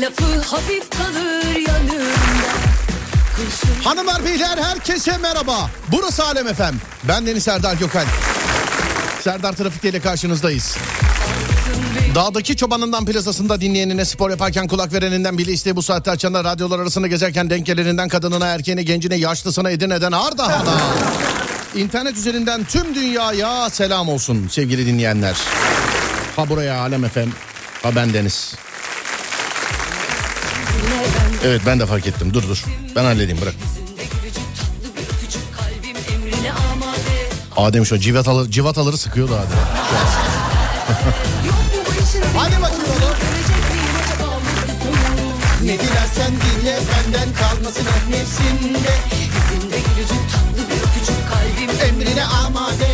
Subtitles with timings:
[0.00, 1.36] lafı hafif kalır
[3.36, 5.70] Kurşun Hanımlar beyler herkese merhaba.
[5.92, 6.74] Burası Alem Efem.
[7.08, 8.04] Ben Deniz Serdar Gökal.
[9.24, 10.76] Serdar Trafik'te ile karşınızdayız.
[12.14, 17.06] Dağdaki çobanından plazasında dinleyenine spor yaparken kulak vereninden bile isteği bu saatte açanlar radyolar arasında
[17.06, 20.80] gezerken denk geleninden kadınına erkeğine gencine yaşlısına Edirne'den Ardahan'a.
[21.74, 25.36] İnternet üzerinden tüm dünyaya selam olsun sevgili dinleyenler.
[26.36, 27.32] Ha buraya Alem Efem,
[27.82, 28.54] ha ben Deniz.
[31.46, 32.64] Evet ben de fark ettim dur dur
[32.96, 33.54] ben halledeyim bırak.
[37.56, 39.58] Adem şu an civataları, civataları sıkıyordu Adem.
[42.36, 42.86] Hadi bakayım
[45.62, 48.92] Ne dilersen dile benden kalmasın ah nefsinde.
[49.20, 52.85] Yüzünde gülücük tatlı bir öpücük kalbim Emrine amade.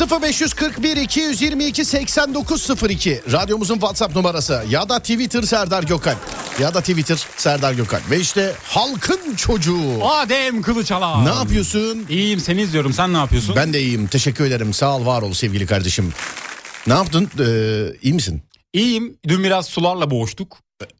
[0.00, 6.18] 0541 222 8902 radyomuzun WhatsApp numarası ya da Twitter Serdar Gökalp
[6.60, 10.04] ya da Twitter Serdar Gökalp ve işte halkın çocuğu.
[10.04, 11.24] Adem Kılıçalan.
[11.24, 12.06] Ne yapıyorsun?
[12.08, 13.56] İyiyim seni izliyorum sen ne yapıyorsun?
[13.56, 16.12] Ben de iyiyim teşekkür ederim sağ ol var ol sevgili kardeşim.
[16.86, 18.42] Ne yaptın ee, iyi misin?
[18.72, 20.58] İyiyim dün biraz sularla boğuştuk.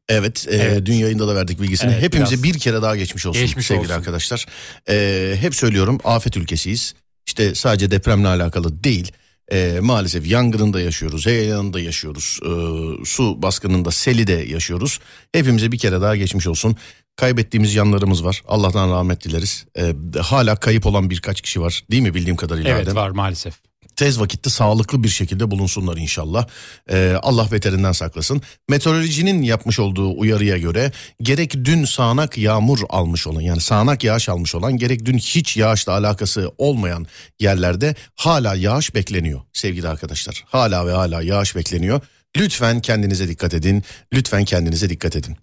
[0.09, 0.87] Evet, e, Evet.
[0.87, 1.93] dün yayında da verdik bilgisini.
[1.93, 2.43] Evet, Hepimize biraz.
[2.43, 3.95] bir kere daha geçmiş olsun Geçmiş sevgili olsun.
[3.95, 4.47] arkadaşlar.
[4.89, 6.95] E, hep söylüyorum afet ülkesiyiz.
[7.27, 9.13] İşte sadece depremle alakalı değil.
[9.53, 12.51] E, maalesef yangının da yaşıyoruz, heyelanını da yaşıyoruz, e,
[13.05, 15.01] su baskınında seli de yaşıyoruz.
[15.33, 16.77] Hepimize bir kere daha geçmiş olsun.
[17.17, 18.43] Kaybettiğimiz yanlarımız var.
[18.49, 19.67] Allah'tan rahmet dileriz.
[19.79, 21.85] E, hala kayıp olan birkaç kişi var.
[21.91, 22.71] Değil mi bildiğim kadarıyla?
[22.71, 22.97] Evet Adem?
[22.97, 23.55] var maalesef.
[23.97, 26.47] Tez vakitte sağlıklı bir şekilde bulunsunlar inşallah.
[26.91, 28.43] Ee, Allah beterinden saklasın.
[28.69, 30.93] Meteorolojinin yapmış olduğu uyarıya göre
[31.23, 35.93] gerek dün sağanak yağmur almış olan yani sağanak yağış almış olan gerek dün hiç yağışla
[35.93, 37.07] alakası olmayan
[37.41, 40.45] yerlerde hala yağış bekleniyor sevgili arkadaşlar.
[40.47, 42.01] Hala ve hala yağış bekleniyor.
[42.37, 43.83] Lütfen kendinize dikkat edin.
[44.13, 45.37] Lütfen kendinize dikkat edin.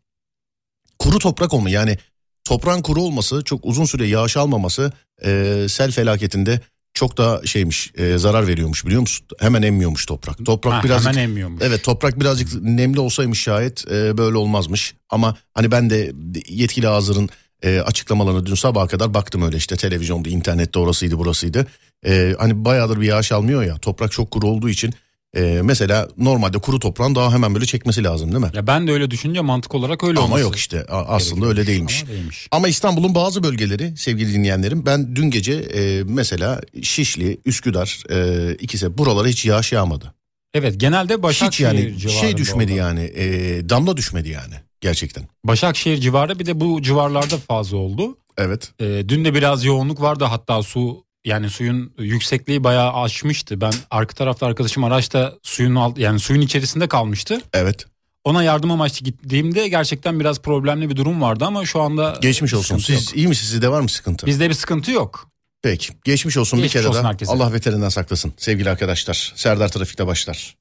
[1.00, 1.98] Kuru toprak olma yani
[2.44, 4.92] toprağın kuru olması çok uzun süre yağış almaması
[5.26, 6.62] e, sel felaketinde
[7.02, 9.28] çok da şeymiş e, zarar veriyormuş biliyor musun?
[9.40, 10.46] Hemen emmiyormuş toprak.
[10.46, 11.64] Toprak Ha, birazcık hemen emmiyormuş.
[11.66, 14.96] Evet toprak birazcık nemli olsaymış şayet e, böyle olmazmış.
[15.10, 16.14] Ama hani ben de
[16.48, 17.30] yetkili ağızların
[17.64, 21.68] e, açıklamalarına dün sabaha kadar baktım öyle işte televizyonda, internette orasıydı burasıydı.
[22.06, 24.94] E, hani bayağıdır bir yağış almıyor ya toprak çok kuru olduğu için
[25.38, 28.52] e, mesela normalde kuru toprağın daha hemen böyle çekmesi lazım değil mi?
[28.54, 32.04] Ya ben de öyle düşünce mantık olarak öyle Ama olması yok işte aslında öyle değilmiş.
[32.04, 32.48] Ama değilmiş.
[32.52, 38.98] Ama İstanbul'un bazı bölgeleri sevgili dinleyenlerim ben dün gece e, mesela Şişli, Üsküdar e, ikisi
[38.98, 40.14] buralara hiç yağış yağmadı.
[40.54, 42.80] Evet genelde Hiç Başakşehir yani civarında şey düşmedi oldu.
[42.80, 43.30] yani e,
[43.70, 45.24] damla düşmedi yani gerçekten.
[45.44, 48.18] Başakşehir civarı bir de bu civarlarda fazla oldu.
[48.38, 48.72] Evet.
[48.80, 53.62] Ee, dün de biraz yoğunluk vardı hatta su yani suyun yüksekliği bayağı aşmıştı.
[53.62, 57.42] Ben arka tarafta arkadaşım araçta suyun alt yani suyun içerisinde kalmıştı.
[57.54, 57.86] Evet.
[58.24, 62.78] Ona yardım amaçlı gittiğimde gerçekten biraz problemli bir durum vardı ama şu anda Geçmiş olsun.
[62.78, 63.16] Siz yok.
[63.18, 63.50] iyi misiniz?
[63.50, 64.26] Sizde var mı sıkıntı?
[64.28, 65.28] Bizde bir sıkıntı yok.
[65.64, 65.94] Peki.
[66.04, 67.12] Geçmiş olsun Geçmiş bir kere olsun daha.
[67.12, 67.32] herkese.
[67.32, 69.34] Allah beterinden saklasın sevgili arkadaşlar.
[69.36, 70.56] Serdar Trafik'te başlar.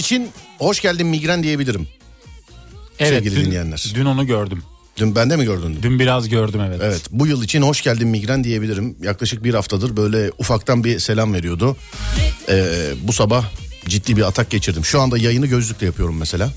[0.00, 1.88] İçin hoş geldin migren diyebilirim.
[2.98, 3.92] Evet Sevgili dün, dinleyenler.
[3.94, 4.62] dün onu gördüm.
[4.96, 5.78] Dün bende mi gördün?
[5.82, 6.80] Dün biraz gördüm evet.
[6.84, 8.96] Evet bu yıl için hoş geldin migren diyebilirim.
[9.02, 11.76] Yaklaşık bir haftadır böyle ufaktan bir selam veriyordu.
[12.48, 13.44] Ee, bu sabah
[13.88, 14.84] ciddi bir atak geçirdim.
[14.84, 16.50] Şu anda yayını gözlükle yapıyorum mesela.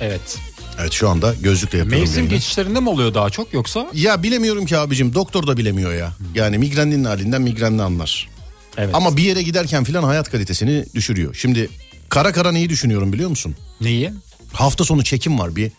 [0.00, 0.38] Evet.
[0.80, 2.34] Evet şu anda gözlükle yapıyorum Mevsim yayını.
[2.34, 3.86] geçişlerinde mi oluyor daha çok yoksa?
[3.94, 6.12] Ya bilemiyorum ki abicim doktor da bilemiyor ya.
[6.34, 8.28] Yani migrenlinin halinden migrenli anlar.
[8.76, 8.90] Evet.
[8.94, 11.34] Ama bir yere giderken filan hayat kalitesini düşürüyor.
[11.34, 11.68] Şimdi
[12.08, 13.54] kara kara neyi düşünüyorum biliyor musun?
[13.80, 14.12] Neyi?
[14.52, 15.72] Hafta sonu çekim var bir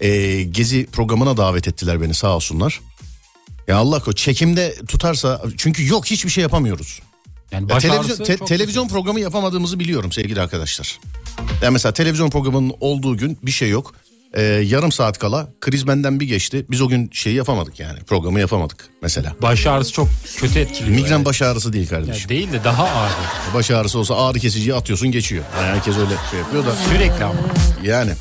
[0.00, 2.80] e, gezi programına davet ettiler beni sağ olsunlar.
[3.68, 7.00] Ya Allah korusun çekimde tutarsa çünkü yok hiçbir şey yapamıyoruz.
[7.52, 10.98] Yani Ya televizyon te- televizyon programı yapamadığımızı biliyorum sevgili arkadaşlar.
[11.62, 13.94] Yani mesela televizyon programının olduğu gün bir şey yok.
[14.36, 16.66] Ee, yarım saat kala kriz benden bir geçti.
[16.70, 19.32] Biz o gün şeyi yapamadık yani programı yapamadık mesela.
[19.42, 20.96] Baş ağrısı çok kötü etkiliyor.
[20.96, 21.24] Migren yani.
[21.24, 22.28] baş ağrısı değil Ya kardeşim.
[22.28, 23.12] değil de daha ağır.
[23.54, 25.44] Baş ağrısı olsa ağrı kesiciyi atıyorsun geçiyor.
[25.56, 27.34] Yani herkes öyle şey yapıyor da Sürekli ama.
[27.82, 28.12] yani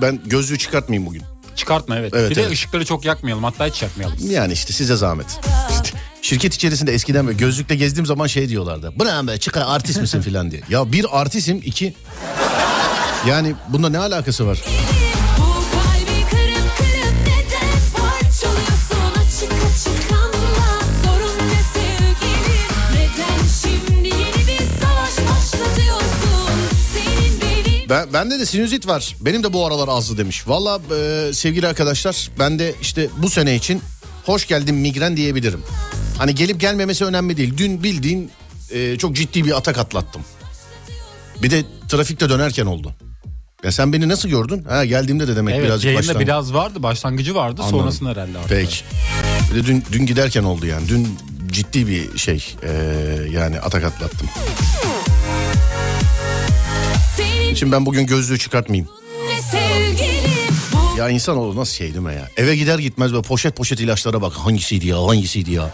[0.00, 1.22] ben gözlüğü çıkartmayayım bugün.
[1.56, 2.12] Çıkartma evet.
[2.16, 2.52] Evet, bir de evet.
[2.52, 4.30] ışıkları çok yakmayalım hatta hiç yakmayalım.
[4.30, 5.26] Yani işte size zahmet.
[5.70, 5.98] İşte
[6.28, 8.92] şirket içerisinde eskiden böyle gözlükle gezdiğim zaman şey diyorlardı.
[8.96, 10.62] Bu ne be çıkar artist misin filan diye.
[10.68, 11.94] Ya bir artistim iki
[13.28, 14.62] yani bunda ne alakası var?
[27.88, 29.16] Ben, bende de sinüzit var.
[29.20, 30.48] Benim de bu aralar azdı demiş.
[30.48, 33.82] Valla e, sevgili arkadaşlar ben de işte bu sene için
[34.24, 35.62] hoş geldin migren diyebilirim.
[36.18, 37.54] Hani gelip gelmemesi önemli değil.
[37.56, 38.30] Dün bildiğin
[38.70, 40.22] e, çok ciddi bir atak atlattım.
[41.42, 42.94] Bir de trafikte dönerken oldu.
[43.64, 44.64] Ya sen beni nasıl gördün?
[44.64, 46.20] Ha geldiğimde de demek Evet birazcık baştan.
[46.20, 47.78] biraz vardı başlangıcı vardı Anladım.
[47.78, 48.50] sonrasında herhalde artık.
[48.50, 48.76] Peki.
[49.50, 50.88] Bir de dün, dün giderken oldu yani.
[50.88, 51.08] Dün
[51.52, 52.70] ciddi bir şey e,
[53.30, 54.28] yani atak atlattım.
[57.54, 58.88] Şimdi ben bugün gözlüğü çıkartmayayım.
[60.98, 62.28] Ya insan olur nasıl şey değil mi ya?
[62.36, 64.32] Eve gider gitmez böyle poşet poşet ilaçlara bak.
[64.32, 65.70] Hangisiydi ya hangisiydi ya?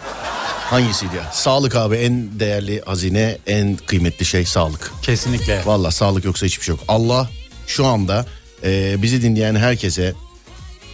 [0.69, 1.31] Hangisiydi ya?
[1.33, 4.91] Sağlık abi en değerli hazine en kıymetli şey sağlık.
[5.01, 5.61] Kesinlikle.
[5.65, 6.83] Valla sağlık yoksa hiçbir şey yok.
[6.87, 7.29] Allah
[7.67, 8.25] şu anda
[8.63, 10.13] e, bizi dinleyen herkese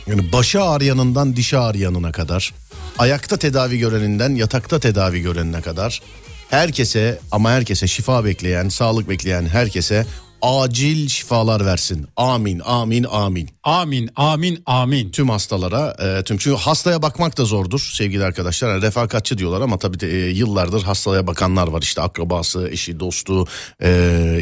[0.08, 2.54] yani başı ağrıyanından dişi ağrıyanına kadar
[2.98, 6.02] ayakta tedavi göreninden yatakta tedavi görenine kadar
[6.50, 10.06] herkese ama herkese şifa bekleyen sağlık bekleyen herkese
[10.42, 12.08] acil şifalar versin.
[12.18, 13.50] Amin amin amin.
[13.64, 15.12] Amin amin amin.
[15.12, 18.70] Tüm hastalara e, tüm çünkü hastaya bakmak da zordur sevgili arkadaşlar.
[18.70, 23.48] Yani refakatçi diyorlar ama tabii de, e, yıllardır hastaya bakanlar var işte akrabası, eşi, dostu
[23.80, 23.90] e,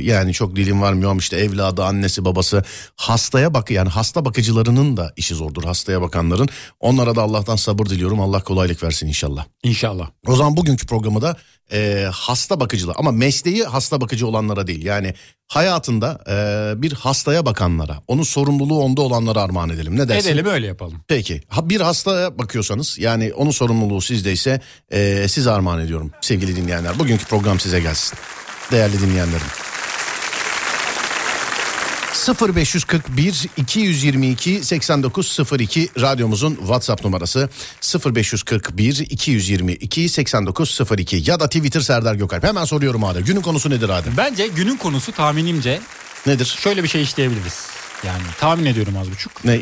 [0.01, 2.63] yani çok dilim varmıyor ama işte evladı, annesi, babası
[2.96, 6.50] hastaya bak yani hasta bakıcılarının da işi zordur hastaya bakanların.
[6.79, 8.20] Onlara da Allah'tan sabır diliyorum.
[8.20, 9.46] Allah kolaylık versin inşallah.
[9.63, 10.10] İnşallah.
[10.27, 11.36] O zaman bugünkü programı da
[11.72, 14.86] e, hasta bakıcılar ama mesleği hasta bakıcı olanlara değil.
[14.86, 15.14] Yani
[15.48, 19.98] hayatında e, bir hastaya bakanlara, onun sorumluluğu onda olanlara armağan edelim.
[19.98, 20.30] Ne dersin?
[20.30, 21.02] Edelim öyle yapalım.
[21.08, 24.62] Peki ha, bir hastaya bakıyorsanız yani onun sorumluluğu sizdeyse
[24.92, 27.00] e, size armağan ediyorum sevgili dinleyenler.
[27.00, 28.18] Bugünkü program size gelsin
[28.72, 29.48] değerli dinleyenlerim.
[32.33, 37.50] 0541 222 8902 radyomuzun WhatsApp numarası
[38.05, 42.43] 0541 222 8902 ya da Twitter Serdar Gökalp.
[42.43, 43.24] Hemen soruyorum Adem.
[43.24, 44.13] Günün konusu nedir Adem?
[44.17, 45.79] Bence günün konusu tahminimce
[46.25, 46.45] Nedir?
[46.45, 47.67] şöyle bir şey işleyebiliriz.
[48.05, 49.45] Yani tahmin ediyorum az buçuk.
[49.45, 49.62] Ne?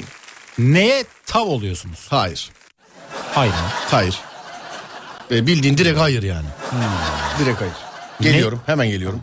[0.58, 2.06] Neye tav oluyorsunuz?
[2.10, 2.50] Hayır.
[3.34, 3.58] Hayır mı?
[3.92, 4.20] Hayır.
[5.32, 6.48] E, bildiğin direkt hayır yani.
[7.40, 7.74] Direkt hayır.
[8.22, 8.62] Geliyorum.
[8.66, 9.22] Hemen geliyorum.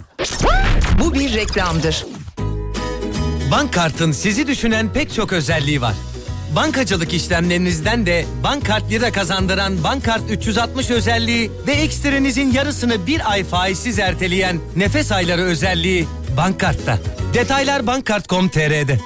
[1.01, 2.05] Bu bir reklamdır.
[3.51, 5.95] Bank kartın sizi düşünen pek çok özelliği var.
[6.57, 13.99] Bankacılık işlemlerinizden de Bankart Lira kazandıran Bankart 360 özelliği ve ekstrenizin yarısını bir ay faizsiz
[13.99, 16.99] erteleyen nefes ayları özelliği Bankkart'ta.
[17.35, 18.99] Detaylar bankkart.com.tr'de.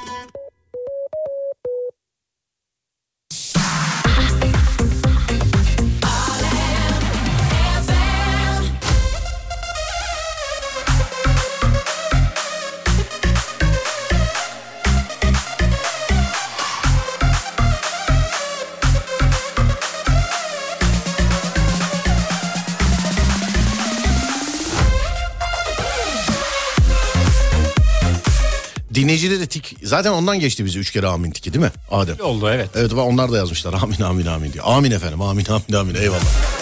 [29.40, 32.16] de tik zaten ondan geçti bizi üç kere amin tiki değil mi Adem?
[32.23, 32.71] Oldu evet.
[32.75, 34.62] Evet onlar da yazmışlar amin amin amin diye.
[34.62, 36.59] Amin efendim amin amin amin eyvallah.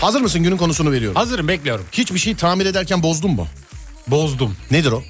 [0.00, 1.16] Hazır mısın günün konusunu veriyorum.
[1.16, 1.84] Hazırım bekliyorum.
[1.92, 3.46] Hiçbir şey tamir ederken bozdun mu?
[4.06, 4.56] Bozdum.
[4.70, 5.02] Nedir o?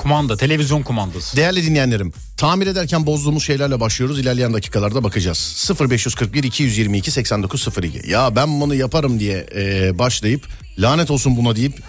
[0.00, 1.36] Kumanda, televizyon kumandası.
[1.36, 4.18] Değerli dinleyenlerim, tamir ederken bozduğumuz şeylerle başlıyoruz.
[4.18, 5.70] İlerleyen dakikalarda bakacağız.
[5.80, 8.10] 0541 222 8902.
[8.10, 10.46] Ya ben bunu yaparım diye e, başlayıp
[10.78, 11.82] lanet olsun buna deyip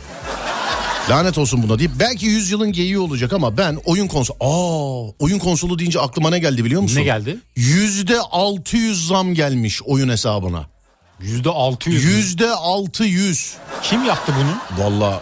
[1.09, 5.39] lanet olsun buna deyip belki 100 yılın geyiği olacak ama ben oyun konsolu aa oyun
[5.39, 6.97] konsolu deyince aklıma ne geldi biliyor musun?
[6.97, 7.37] Ne geldi?
[7.55, 10.65] Yüzde 600 zam gelmiş oyun hesabına.
[11.21, 12.05] Yüzde 600.
[12.05, 12.11] mü?
[12.11, 13.53] Yüzde 600.
[13.83, 14.83] Kim yaptı bunu?
[14.83, 15.21] Valla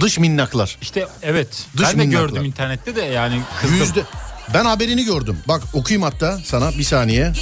[0.00, 0.78] dış minnaklar.
[0.82, 1.66] İşte evet.
[1.76, 2.28] Dış ben de minnaklar.
[2.28, 3.78] gördüm internette de yani kızdım.
[3.78, 4.02] Yüzde
[4.54, 5.38] ben haberini gördüm.
[5.48, 7.32] Bak okuyayım hatta sana bir saniye.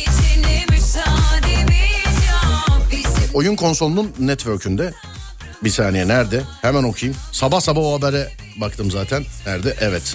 [3.35, 4.95] Oyun konsolunun network'ünde.
[5.65, 6.43] Bir saniye nerede?
[6.63, 7.21] Hemen okuyayım.
[7.33, 9.25] Sabah sabah o habere baktım zaten.
[9.47, 9.77] Nerede?
[9.81, 10.15] Evet.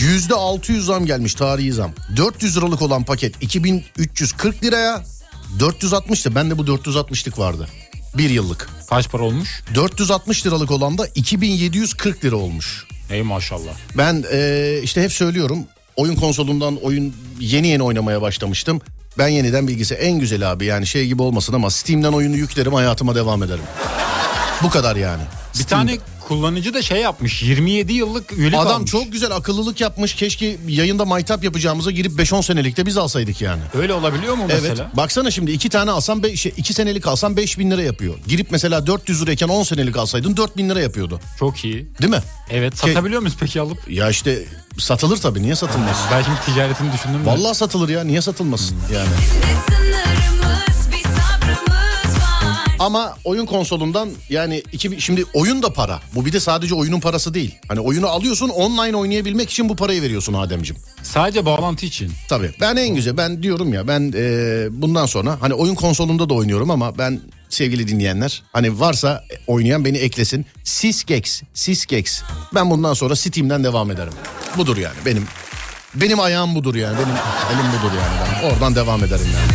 [0.00, 1.92] Yüzde 600 zam gelmiş tarihi zam.
[2.16, 5.04] 400 liralık olan paket 2340 liraya
[5.58, 6.34] 460'tı.
[6.34, 7.68] Bende bu 460'lık vardı.
[8.14, 8.68] Bir yıllık.
[8.90, 9.62] Kaç para olmuş?
[9.74, 12.86] 460 liralık olan da 2740 lira olmuş.
[13.10, 13.70] Ey maşallah.
[13.98, 15.58] Ben eee, işte hep söylüyorum
[15.96, 18.80] oyun konsolundan oyun yeni yeni oynamaya başlamıştım.
[19.18, 23.14] Ben yeniden bilgisi en güzel abi yani şey gibi olmasın ama Steam'den oyunu yüklerim hayatıma
[23.14, 23.64] devam ederim.
[24.62, 25.22] Bu kadar yani.
[25.58, 25.98] Bir tane
[26.34, 27.42] kullanıcı da şey yapmış.
[27.42, 28.90] 27 yıllık üyelik Adam almış.
[28.90, 30.14] çok güzel akıllılık yapmış.
[30.14, 33.62] Keşke yayında maytap yapacağımıza girip 5-10 senelikte biz alsaydık yani.
[33.74, 34.62] Öyle olabiliyor mu Evet.
[34.62, 34.90] mesela?
[34.96, 36.22] Baksana şimdi iki tane alsam
[36.56, 38.14] 2 senelik alsam 5000 lira yapıyor.
[38.28, 41.20] Girip mesela 400 lirayken 10 senelik alsaydın 4000 lira yapıyordu.
[41.38, 41.88] Çok iyi.
[42.02, 42.22] Değil mi?
[42.50, 43.90] Evet satabiliyor muyuz peki alıp?
[43.90, 44.44] Ya işte
[44.78, 45.96] satılır tabii niye satılmaz?
[46.12, 47.30] Ben şimdi ticaretini düşündüm de.
[47.30, 49.08] Vallahi satılır ya niye satılmasın yani.
[52.80, 56.00] Ama oyun konsolundan yani iki, şimdi oyun da para.
[56.14, 57.54] Bu bir de sadece oyunun parası değil.
[57.68, 60.82] Hani oyunu alıyorsun online oynayabilmek için bu parayı veriyorsun Ademciğim.
[61.02, 62.12] Sadece bağlantı için.
[62.28, 66.34] Tabii ben en güzel ben diyorum ya ben e, bundan sonra hani oyun konsolunda da
[66.34, 70.46] oynuyorum ama ben sevgili dinleyenler hani varsa oynayan beni eklesin.
[70.64, 72.22] Sisgex, Sisgex.
[72.54, 74.12] Ben bundan sonra Steam'den devam ederim.
[74.56, 75.26] Budur yani benim
[75.94, 77.14] benim ayağım budur yani benim
[77.54, 79.52] elim budur yani ben oradan devam ederim yani.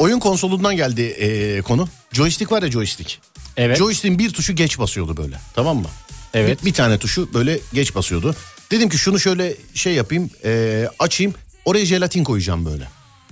[0.00, 1.88] Oyun konsolundan geldi e, konu.
[2.12, 3.20] Joystick var ya joystick.
[3.56, 3.78] Evet.
[3.78, 5.38] Joystick'in bir tuşu geç basıyordu böyle.
[5.54, 5.88] Tamam mı?
[6.34, 6.62] Evet.
[6.62, 8.36] Bir, bir tane tuşu böyle geç basıyordu.
[8.70, 11.34] Dedim ki şunu şöyle şey yapayım, e, açayım.
[11.64, 12.88] Oraya jelatin koyacağım böyle.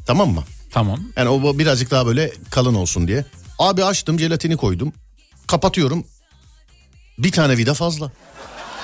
[0.07, 0.45] Tamam mı?
[0.71, 1.01] Tamam.
[1.17, 3.25] Yani o birazcık daha böyle kalın olsun diye.
[3.59, 4.93] Abi açtım jelatini koydum.
[5.47, 6.07] Kapatıyorum.
[7.19, 8.13] Bir tane vida fazla.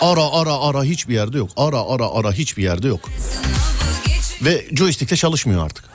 [0.00, 1.50] Ara ara ara hiçbir yerde yok.
[1.56, 3.10] Ara ara ara hiçbir yerde yok.
[4.42, 5.93] Ve joystick de çalışmıyor artık.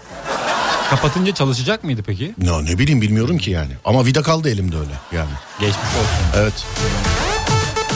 [0.90, 2.34] Kapatınca çalışacak mıydı peki?
[2.44, 3.72] Ya ne bileyim bilmiyorum ki yani.
[3.86, 5.30] Ama vida kaldı elimde öyle yani.
[5.60, 6.26] Geçmiş olsun.
[6.36, 6.54] Evet.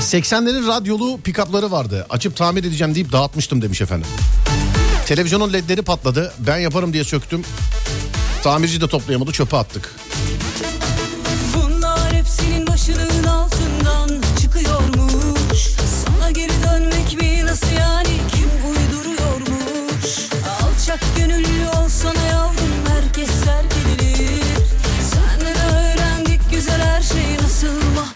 [0.02, 2.06] 80'lerin radyolu pikapları vardı.
[2.10, 4.08] Açıp tamir edeceğim deyip dağıtmıştım demiş efendim.
[5.06, 6.34] Televizyonun ledleri patladı.
[6.40, 7.42] Ben yaparım diye söktüm.
[8.44, 9.96] Tamirci de toplayamadı çöpe attık.
[11.56, 13.53] Bunlar hepsinin başının altından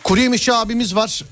[0.08, 1.24] Kuru yemişçi abimiz var.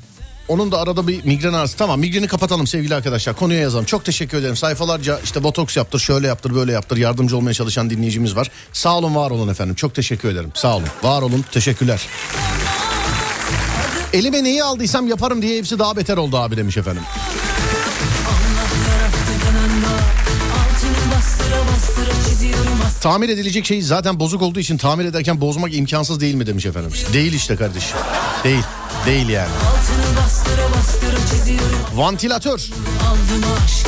[0.47, 1.77] Onun da arada bir migren ağrısı.
[1.77, 3.35] Tamam migreni kapatalım sevgili arkadaşlar.
[3.35, 3.85] Konuya yazalım.
[3.85, 4.55] Çok teşekkür ederim.
[4.55, 6.97] Sayfalarca işte botoks yaptır, şöyle yaptır, böyle yaptır.
[6.97, 8.51] Yardımcı olmaya çalışan dinleyicimiz var.
[8.73, 9.75] Sağ olun, var olun efendim.
[9.75, 10.51] Çok teşekkür ederim.
[10.53, 11.45] Sağ olun, var olun.
[11.51, 12.01] Teşekkürler.
[14.13, 17.03] Elime neyi aldıysam yaparım diye hepsi daha beter oldu abi demiş efendim.
[23.05, 26.91] Tamir edilecek şey zaten bozuk olduğu için tamir ederken bozmak imkansız değil mi demiş efendim.
[27.13, 27.97] Değil işte kardeşim.
[28.43, 28.63] Değil.
[29.05, 29.49] Değil yani.
[30.17, 32.57] Bastıra bastıra Vantilatör.
[32.57, 33.87] Aşk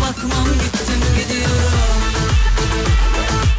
[0.00, 1.54] bakmam gittim gidiyorum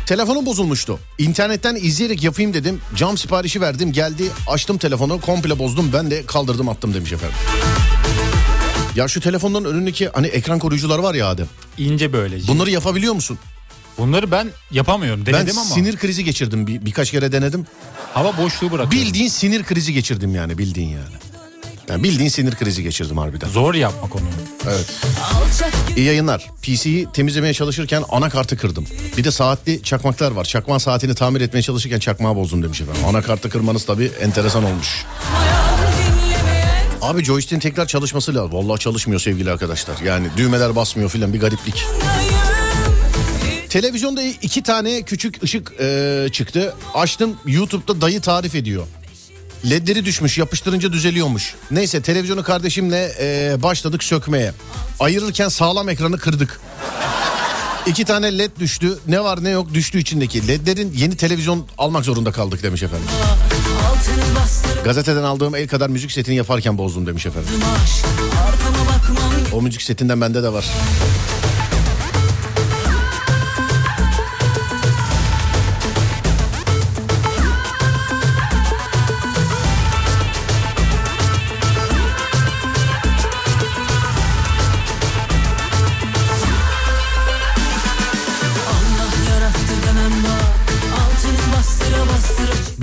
[0.06, 1.00] Telefonu bozulmuştu.
[1.18, 2.82] İnternetten izleyerek yapayım dedim.
[2.96, 4.24] Cam siparişi verdim geldi.
[4.48, 5.90] Açtım telefonu komple bozdum.
[5.94, 7.38] Ben de kaldırdım attım demiş efendim.
[8.96, 11.48] Ya şu telefonların önündeki hani ekran koruyucular var ya Adem.
[11.78, 12.48] İnce böylece.
[12.48, 13.40] Bunları yapabiliyor musun?
[14.00, 15.26] Bunları ben yapamıyorum.
[15.26, 15.76] Denedim ben ama.
[15.76, 17.66] sinir krizi geçirdim bir, birkaç kere denedim.
[18.14, 18.92] Hava boşluğu bırakıyorum.
[18.92, 21.16] Bildiğin sinir krizi geçirdim yani bildiğin yani.
[21.90, 23.48] Yani bildiğin sinir krizi geçirdim harbiden.
[23.48, 24.24] Zor yapmak onu.
[24.70, 24.86] Evet.
[25.98, 26.50] İyi yayınlar.
[26.62, 28.88] PC'yi temizlemeye çalışırken anakartı kırdım.
[29.18, 30.46] Bir de saatli çakmaklar var.
[30.46, 33.02] Çakma saatini tamir etmeye çalışırken çakmağı bozdum demiş efendim.
[33.06, 35.06] Anakartı kırmanız tabii enteresan olmuş.
[37.02, 38.54] Abi joystick'in tekrar çalışması lazım.
[38.54, 39.96] Vallahi çalışmıyor sevgili arkadaşlar.
[40.06, 41.86] Yani düğmeler basmıyor filan bir gariplik.
[43.70, 46.74] Televizyonda iki tane küçük ışık e, çıktı.
[46.94, 48.88] Açtım YouTube'da dayı tarif ediyor.
[49.70, 51.56] Ledleri düşmüş yapıştırınca düzeliyormuş.
[51.72, 54.54] Neyse televizyonu kardeşimle e, başladık sökmeye.
[55.00, 56.60] Ayırırken sağlam ekranı kırdık.
[57.88, 59.00] İki tane led düştü.
[59.08, 60.48] Ne var ne yok düştü içindeki.
[60.48, 63.08] Ledlerin yeni televizyon almak zorunda kaldık demiş efendim.
[64.84, 67.50] Gazeteden aldığım el kadar müzik setini yaparken bozdum demiş efendim.
[69.54, 70.66] O müzik setinden bende de var.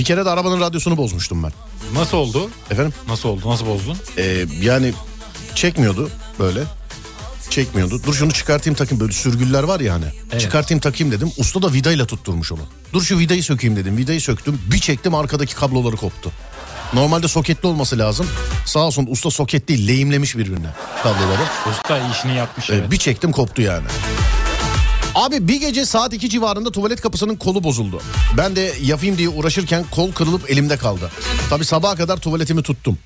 [0.06, 1.52] Kere de arabanın radyosunu bozmuştum ben.
[1.94, 2.50] Nasıl oldu?
[2.70, 2.94] Efendim?
[3.08, 3.50] Nasıl oldu?
[3.50, 3.96] Nasıl bozdun?
[4.18, 4.92] Ee, yani
[5.54, 6.60] çekmiyordu böyle.
[7.50, 8.00] Çekmiyordu.
[8.06, 10.04] Dur şunu çıkartayım takayım böyle sürgüller var ya hani.
[10.30, 10.40] Evet.
[10.40, 11.32] Çıkartayım takayım dedim.
[11.38, 12.60] Usta da vidayla tutturmuş onu.
[12.92, 13.96] Dur şu vidayı sökeyim dedim.
[13.96, 14.60] Vidayı söktüm.
[14.72, 16.32] Bir çektim arkadaki kabloları koptu.
[16.92, 18.26] Normalde soketli olması lazım.
[18.66, 20.70] Sağ olsun usta soket değil lehimlemiş birbirine
[21.02, 21.42] kabloları.
[21.70, 22.70] Usta işini yapmış.
[22.70, 22.90] Ee, evet.
[22.90, 23.86] Bir çektim koptu yani.
[25.16, 28.00] Abi bir gece saat 2 civarında tuvalet kapısının kolu bozuldu.
[28.36, 31.10] Ben de yapayım diye uğraşırken kol kırılıp elimde kaldı.
[31.50, 32.98] Tabi sabaha kadar tuvaletimi tuttum.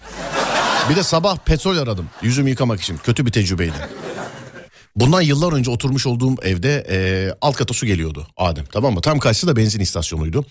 [0.91, 2.97] Bir de sabah petrol aradım yüzümü yıkamak için.
[2.97, 3.75] Kötü bir tecrübeydi.
[4.97, 6.99] Bundan yıllar önce oturmuş olduğum evde e,
[7.41, 9.01] alt kata su geliyordu Adem tamam mı?
[9.01, 10.45] Tam karşısı da benzin istasyonuydu.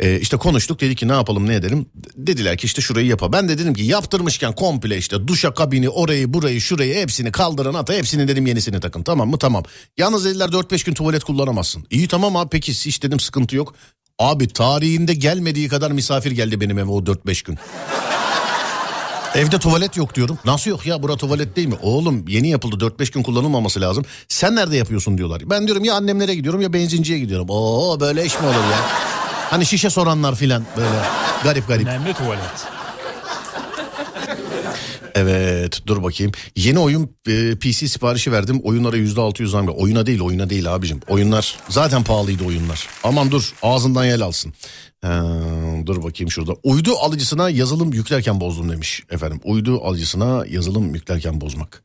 [0.00, 1.86] E, işte konuştuk dedik ki ne yapalım ne edelim.
[2.16, 3.32] Dediler ki işte şurayı yapa.
[3.32, 7.92] Ben de dedim ki yaptırmışken komple işte duşa kabini orayı burayı şurayı hepsini kaldıran ata
[7.92, 9.38] hepsini dedim yenisini takın tamam mı?
[9.38, 9.62] Tamam.
[9.98, 11.86] Yalnız dediler 4-5 gün tuvalet kullanamazsın.
[11.90, 13.74] İyi tamam abi peki hiç dedim sıkıntı yok.
[14.18, 17.58] Abi tarihinde gelmediği kadar misafir geldi benim eve o 4-5 gün.
[19.34, 20.38] Evde tuvalet yok diyorum.
[20.44, 21.76] Nasıl yok ya bura tuvalet değil mi?
[21.82, 24.04] Oğlum yeni yapıldı 4-5 gün kullanılmaması lazım.
[24.28, 25.42] Sen nerede yapıyorsun diyorlar.
[25.50, 27.46] Ben diyorum ya annemlere gidiyorum ya benzinciye gidiyorum.
[27.50, 29.13] Oo böyle iş mi olur ya?
[29.54, 30.88] Hani şişe soranlar filan böyle
[31.44, 31.86] garip garip.
[31.88, 32.66] Önemli tuvalet.
[35.14, 36.32] Evet dur bakayım.
[36.56, 38.60] Yeni oyun e, PC siparişi verdim.
[38.64, 39.68] Oyunlara yüzde altı yüz zam.
[39.68, 41.00] Oyuna değil oyuna değil abicim.
[41.08, 42.88] Oyunlar zaten pahalıydı oyunlar.
[43.04, 44.52] Aman dur ağzından yel alsın.
[45.04, 45.08] Ee,
[45.86, 46.52] dur bakayım şurada.
[46.62, 49.40] Uydu alıcısına yazılım yüklerken bozdum demiş efendim.
[49.44, 51.84] Uydu alıcısına yazılım yüklerken bozmak.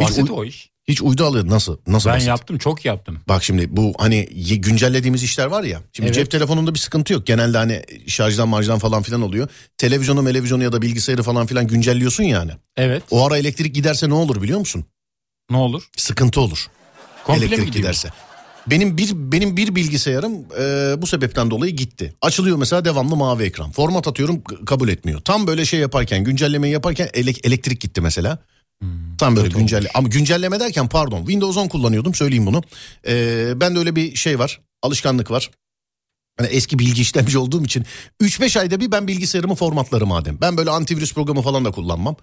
[0.00, 0.70] Hiç, Basit uy- o iş.
[0.88, 1.76] Hiç uydu alıyor nasıl?
[1.86, 2.28] Nasıl Ben basit?
[2.28, 3.18] yaptım çok yaptım.
[3.28, 4.26] Bak şimdi bu hani
[4.60, 5.80] güncellediğimiz işler var ya.
[5.92, 6.14] Şimdi Evet.
[6.14, 7.26] cep telefonunda bir sıkıntı yok.
[7.26, 9.48] Genelde hani şarjdan marjdan falan filan oluyor.
[9.78, 12.50] Televizyonu, televizyonu ya da bilgisayarı falan filan güncelliyorsun yani.
[12.76, 13.02] Evet.
[13.10, 14.84] O ara elektrik giderse ne olur biliyor musun?
[15.50, 15.88] Ne olur?
[15.96, 16.66] Sıkıntı olur.
[17.24, 18.08] Komple elektrik giderse.
[18.66, 22.14] Benim bir benim bir bilgisayarım e, bu sebepten dolayı gitti.
[22.22, 23.70] Açılıyor mesela devamlı mavi ekran.
[23.70, 25.20] Format atıyorum kabul etmiyor.
[25.20, 28.38] Tam böyle şey yaparken güncellemeyi yaparken ele- elektrik gitti mesela.
[29.18, 29.90] Tam böyle kötü güncelle olmuş.
[29.94, 32.62] ama güncelleme derken pardon Windows 10 kullanıyordum söyleyeyim bunu.
[33.06, 35.50] Ee, ben de öyle bir şey var alışkanlık var.
[36.38, 37.84] Hani eski bilgi işlemci olduğum için
[38.22, 40.38] 3-5 ayda bir ben bilgisayarımı formatlarım madem.
[40.40, 42.16] Ben böyle antivirüs programı falan da kullanmam.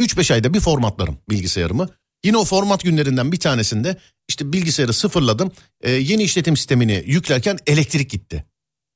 [0.00, 1.88] 3-5 ayda bir formatlarım bilgisayarımı.
[2.24, 3.96] Yine o format günlerinden bir tanesinde
[4.28, 5.52] işte bilgisayarı sıfırladım.
[5.80, 8.44] Ee, yeni işletim sistemini yüklerken elektrik gitti.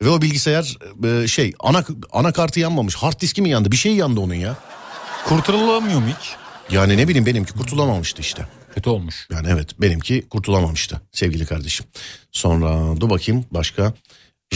[0.02, 2.94] Ve o bilgisayar e, şey ana anakartı yanmamış.
[2.94, 3.72] Hard diski mi yandı?
[3.72, 4.56] Bir şey yandı onun ya.
[5.24, 6.41] Kurtulamıyor mu hiç?
[6.70, 8.46] Yani ne bileyim benimki kurtulamamıştı işte.
[8.74, 9.28] Kötü olmuş.
[9.32, 11.86] Yani evet benimki kurtulamamıştı sevgili kardeşim.
[12.32, 13.94] Sonra dur bakayım başka.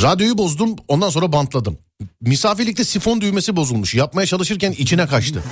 [0.02, 1.78] Radyoyu bozdum ondan sonra bantladım.
[2.20, 3.94] Misafirlikte sifon düğmesi bozulmuş.
[3.94, 5.42] Yapmaya çalışırken içine kaçtı.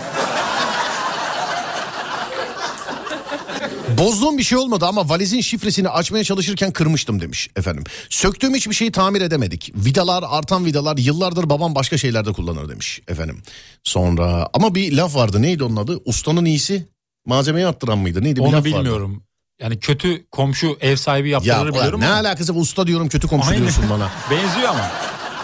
[3.88, 7.84] Bozduğum bir şey olmadı ama valizin şifresini açmaya çalışırken kırmıştım demiş efendim.
[8.10, 9.72] Söktüğüm hiçbir şeyi tamir edemedik.
[9.76, 13.42] Vidalar artan vidalar yıllardır babam başka şeylerde kullanır demiş efendim.
[13.84, 16.00] Sonra ama bir laf vardı neydi onun adı?
[16.04, 16.86] Ustanın iyisi
[17.26, 18.24] malzemeyi arttıran mıydı?
[18.24, 18.64] Neydi bir laf Onu vardı.
[18.64, 19.22] bilmiyorum.
[19.60, 22.16] Yani kötü komşu ev sahibi Ya yaptırır ulan biliyorum ne ama.
[22.20, 22.60] alakası var?
[22.60, 23.60] usta diyorum kötü komşu Aynen.
[23.62, 24.10] diyorsun bana.
[24.30, 24.90] Benziyor ama.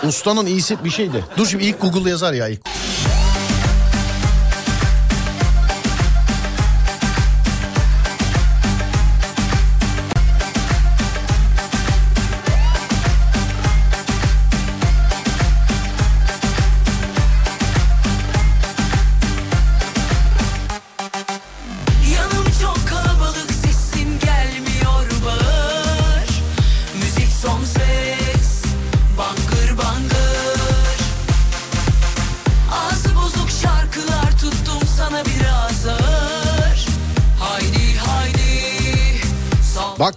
[0.09, 1.25] Ustanın iyisi bir şeydi.
[1.37, 2.61] Dur şimdi ilk Google yazar ya ilk.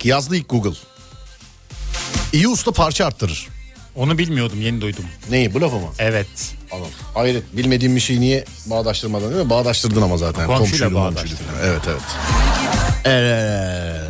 [0.04, 0.78] Bak yazdı ilk Google.
[2.34, 3.48] İyi usta parça arttırır.
[3.96, 5.06] Onu bilmiyordum yeni duydum.
[5.30, 5.88] Neyi bu lafı mı?
[6.00, 6.28] Evet.
[6.72, 6.92] Anladım.
[7.14, 9.50] Hayret bilmediğim bir şeyi niye bağdaştırmadan değil mi?
[9.50, 10.48] Bağdaştırdın ama zaten.
[10.48, 11.46] Komşuyla bağdaştırdın.
[11.64, 12.02] Evet evet.
[13.06, 14.02] Evet.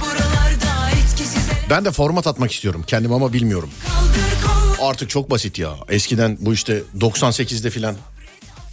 [0.00, 3.70] Buralarda etkisiz Ben de format atmak istiyorum kendim ama bilmiyorum.
[4.82, 5.74] Artık çok basit ya.
[5.88, 7.96] Eskiden bu işte 98'de filan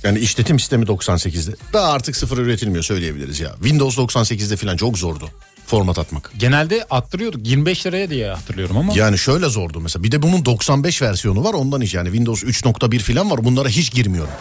[0.07, 1.55] yani işletim sistemi 98'de.
[1.73, 3.53] Daha artık sıfır üretilmiyor söyleyebiliriz ya.
[3.53, 5.29] Windows 98'de filan çok zordu
[5.67, 6.31] format atmak.
[6.37, 8.93] Genelde attırıyorduk 25 liraya diye hatırlıyorum ama.
[8.95, 10.03] Yani şöyle zordu mesela.
[10.03, 13.45] Bir de bunun 95 versiyonu var ondan hiç yani Windows 3.1 filan var.
[13.45, 14.33] Bunlara hiç girmiyorum.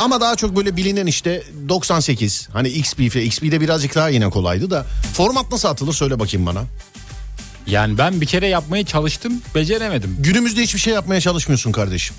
[0.00, 4.70] Ama daha çok böyle bilinen işte 98 hani XP falan XP'de birazcık daha yine kolaydı
[4.70, 6.64] da format nasıl atılır söyle bakayım bana.
[7.66, 10.16] Yani ben bir kere yapmaya çalıştım beceremedim.
[10.18, 12.16] Günümüzde hiçbir şey yapmaya çalışmıyorsun kardeşim.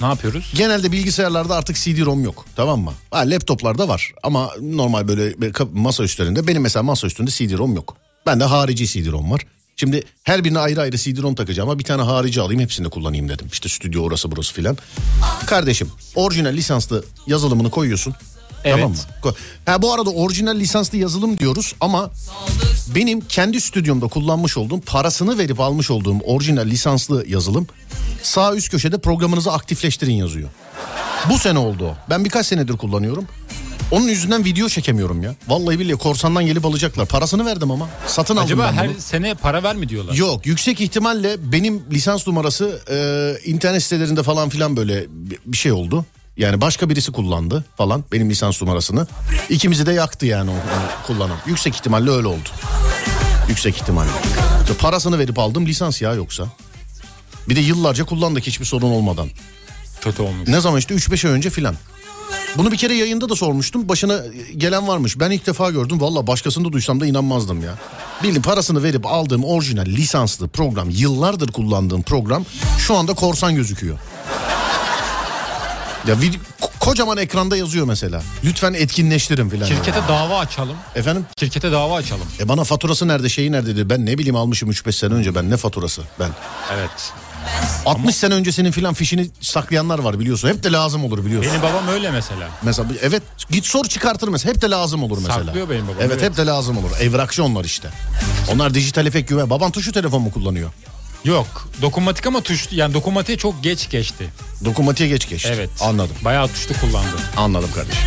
[0.00, 0.52] Ne yapıyoruz?
[0.56, 2.92] Genelde bilgisayarlarda artık CD-ROM yok tamam mı?
[3.10, 5.34] Ha, laptoplarda var ama normal böyle
[5.72, 7.96] masa üstlerinde benim mesela masa üstünde CD-ROM yok.
[8.26, 9.40] Bende harici CD-ROM var.
[9.76, 13.48] Şimdi her birine ayrı ayrı CD-ROM takacağım ama bir tane harici alayım hepsini kullanayım dedim.
[13.52, 14.76] İşte stüdyo orası burası filan.
[15.46, 18.14] Kardeşim orijinal lisanslı yazılımını koyuyorsun.
[18.66, 18.76] Evet.
[18.78, 19.32] Tamam mı?
[19.66, 22.10] Ha, bu arada orijinal lisanslı yazılım diyoruz ama
[22.94, 27.66] benim kendi stüdyomda kullanmış olduğum parasını verip almış olduğum orijinal lisanslı yazılım
[28.22, 30.48] sağ üst köşede programınızı aktifleştirin yazıyor.
[31.30, 31.94] Bu sene oldu o.
[32.10, 33.24] Ben birkaç senedir kullanıyorum.
[33.90, 35.34] Onun yüzünden video çekemiyorum ya.
[35.48, 37.06] Vallahi billahi korsandan gelip alacaklar.
[37.06, 37.88] Parasını verdim ama.
[38.06, 39.00] Satın aldım Acaba her bunu.
[39.00, 40.14] sene para ver mi diyorlar?
[40.14, 45.06] Yok yüksek ihtimalle benim lisans numarası e, internet sitelerinde falan filan böyle
[45.46, 46.04] bir şey oldu.
[46.36, 49.06] Yani başka birisi kullandı falan benim lisans numarasını.
[49.50, 50.54] İkimizi de yaktı yani o,
[51.06, 51.36] kullanan.
[51.46, 52.48] Yüksek ihtimalle öyle oldu.
[53.48, 54.10] Yüksek ihtimalle.
[54.62, 56.46] İşte parasını verip aldım lisans ya yoksa.
[57.48, 59.28] Bir de yıllarca kullandık hiçbir sorun olmadan.
[60.00, 60.48] Kötü olmuş.
[60.48, 61.76] Ne zaman işte 3-5 ay önce filan.
[62.56, 63.88] Bunu bir kere yayında da sormuştum.
[63.88, 64.20] Başına
[64.56, 65.20] gelen varmış.
[65.20, 66.00] Ben ilk defa gördüm.
[66.00, 67.74] Valla başkasında duysam da inanmazdım ya.
[68.22, 72.44] Bildiğin parasını verip aldığım orijinal lisanslı program, yıllardır kullandığım program
[72.78, 73.98] şu anda korsan gözüküyor.
[76.06, 78.22] Ya ko- kocaman ekranda yazıyor mesela.
[78.44, 79.66] Lütfen etkinleştirin filan.
[79.66, 80.76] Şirkete dava açalım.
[80.94, 81.26] Efendim?
[81.40, 82.26] Şirkete dava açalım.
[82.40, 83.90] E bana faturası nerede şeyi nerede dedi.
[83.90, 86.30] Ben ne bileyim almışım 3-5 sene önce ben ne faturası ben.
[86.74, 87.12] Evet.
[87.86, 90.48] 60 sene öncesinin filan fişini saklayanlar var biliyorsun.
[90.48, 91.52] Hep de lazım olur biliyorsun.
[91.52, 92.48] Benim babam öyle mesela.
[92.62, 94.54] Mesela evet git sor çıkartır mesela.
[94.54, 95.44] Hep de lazım olur mesela.
[95.44, 96.22] Saklıyor benim babam, Evet, evet.
[96.30, 96.90] hep de lazım olur.
[97.00, 97.88] Evrakçı onlar işte.
[98.52, 99.50] Onlar dijital efekt güven.
[99.50, 100.70] Baban tuşu telefon mu kullanıyor?
[101.24, 101.68] Yok.
[101.82, 104.28] Dokunmatik ama tuş yani dokunmatiğe çok geç geçti.
[104.64, 105.52] Dokunmatiğe geç geçti.
[105.54, 105.70] Evet.
[105.80, 106.16] Anladım.
[106.24, 107.16] Bayağı tuşlu kullandı.
[107.36, 108.02] Anladım kardeşim.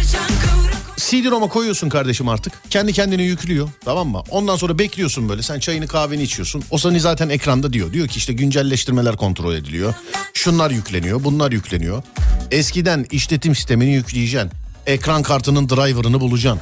[0.98, 2.54] CD-ROM'a koyuyorsun kardeşim artık.
[2.70, 3.70] Kendi kendine yüklüyor.
[3.86, 4.24] Tamam mı?
[4.30, 5.44] Ondan sonra bekliyorsun böyle.
[5.44, 6.64] Sen çayını kahveni içiyorsun.
[6.72, 7.94] O seni zaten ekranda diyor.
[7.94, 9.94] Diyor ki işte güncelleştirmeler kontrol ediliyor.
[10.34, 11.24] Şunlar yükleniyor.
[11.24, 12.04] Bunlar yükleniyor.
[12.52, 14.52] Eskiden işletim sistemini yükleyeceksin.
[14.86, 16.62] Ekran kartının driver'ını bulacaksın.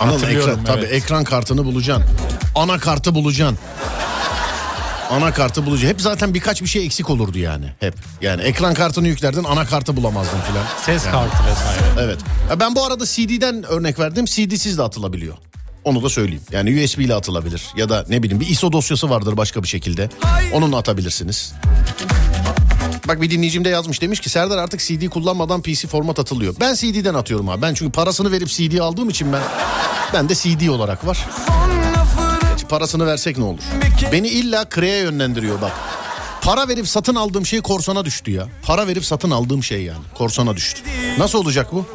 [0.00, 0.92] Anladın Ekran, tabii evet.
[0.92, 2.04] ekran kartını bulacaksın.
[2.54, 3.58] Ana kartı bulacaksın.
[5.10, 5.88] Ana kartı bulacaksın.
[5.88, 7.66] Hep zaten birkaç bir şey eksik olurdu yani.
[7.80, 7.94] Hep.
[8.22, 10.64] Yani ekran kartını yüklerdin ana kartı bulamazdın filan.
[10.86, 11.80] Ses kartı vesaire.
[12.00, 12.18] Evet.
[12.50, 14.24] Ya Ben bu arada CD'den örnek verdim.
[14.24, 15.34] CD'siz de atılabiliyor.
[15.84, 16.42] Onu da söyleyeyim.
[16.52, 17.62] Yani USB ile atılabilir.
[17.76, 20.08] Ya da ne bileyim bir ISO dosyası vardır başka bir şekilde.
[20.52, 21.52] Onunla atabilirsiniz.
[23.08, 26.54] Bak bir dinleyicim de yazmış demiş ki Serdar artık CD kullanmadan PC format atılıyor.
[26.60, 27.62] Ben CD'den atıyorum abi.
[27.62, 29.42] Ben çünkü parasını verip CD aldığım için ben
[30.14, 31.26] ben de CD olarak var.
[31.48, 31.89] Gerçi
[32.70, 33.60] parasını versek ne olur?
[34.12, 35.72] Beni illa kreye yönlendiriyor bak.
[36.42, 38.46] Para verip satın aldığım şey korsana düştü ya.
[38.62, 40.80] Para verip satın aldığım şey yani korsana düştü.
[41.18, 41.86] Nasıl olacak bu?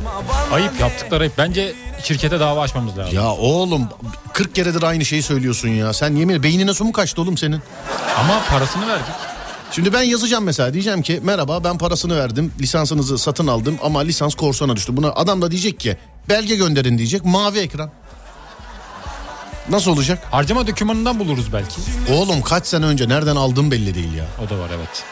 [0.51, 1.38] Ayıp yaptıkları ayıp.
[1.38, 3.15] Bence şirkete dava açmamız lazım.
[3.15, 3.88] Ya oğlum
[4.33, 5.93] 40 keredir aynı şeyi söylüyorsun ya.
[5.93, 7.61] Sen yemin beynine su mu kaçtı oğlum senin?
[8.19, 9.13] Ama parasını verdik.
[9.71, 14.35] Şimdi ben yazacağım mesela diyeceğim ki merhaba ben parasını verdim lisansınızı satın aldım ama lisans
[14.35, 14.97] korsana düştü.
[14.97, 15.97] Buna adam da diyecek ki
[16.29, 17.91] belge gönderin diyecek mavi ekran.
[19.69, 20.19] Nasıl olacak?
[20.32, 21.75] Harcama dokümanından buluruz belki.
[22.13, 24.25] Oğlum kaç sene önce nereden aldığım belli değil ya.
[24.45, 25.04] O da var evet.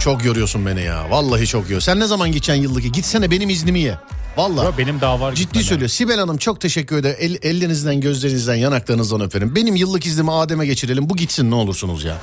[0.00, 1.10] Çok yoruyorsun beni ya.
[1.10, 1.80] Vallahi çok yoruyor.
[1.80, 2.92] Sen ne zaman geçen yıldaki?
[2.92, 3.98] Gitsene benim iznimi ye.
[4.36, 4.66] Vallahi.
[4.66, 5.34] Yo, benim daha var.
[5.34, 5.88] Ciddi söylüyor.
[5.88, 7.16] Sibel Hanım çok teşekkür ederim.
[7.20, 9.54] El, ellerinizden, gözlerinizden, yanaklarınızdan öperim.
[9.54, 11.10] Benim yıllık iznimi Adem'e geçirelim.
[11.10, 12.16] Bu gitsin ne olursunuz ya.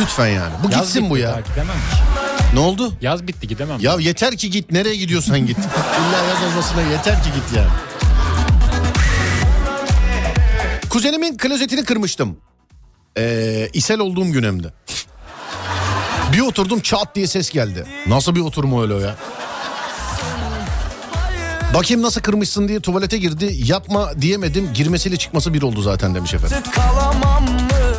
[0.00, 0.52] Lütfen yani.
[0.64, 1.28] Bu Yaz gitsin bu ya.
[1.30, 1.96] daha Gidemem ki.
[2.54, 2.92] Ne oldu?
[3.00, 3.80] Yaz bitti gidemem.
[3.80, 4.72] Ya yeter ki git.
[4.72, 5.58] Nereye gidiyorsan git.
[6.08, 7.68] İlla yaz olmasına yeter ki git yani.
[10.92, 12.36] Kuzenimin klozetini kırmıştım.
[13.18, 14.72] Ee, ishal olduğum gün hem de.
[16.32, 17.86] Bir oturdum çat diye ses geldi.
[18.06, 19.16] Nasıl bir oturma öyle o ya?
[21.74, 23.56] Bakayım nasıl kırmışsın diye tuvalete girdi.
[23.64, 24.72] Yapma diyemedim.
[24.74, 26.56] Girmesiyle çıkması bir oldu zaten demiş efendim.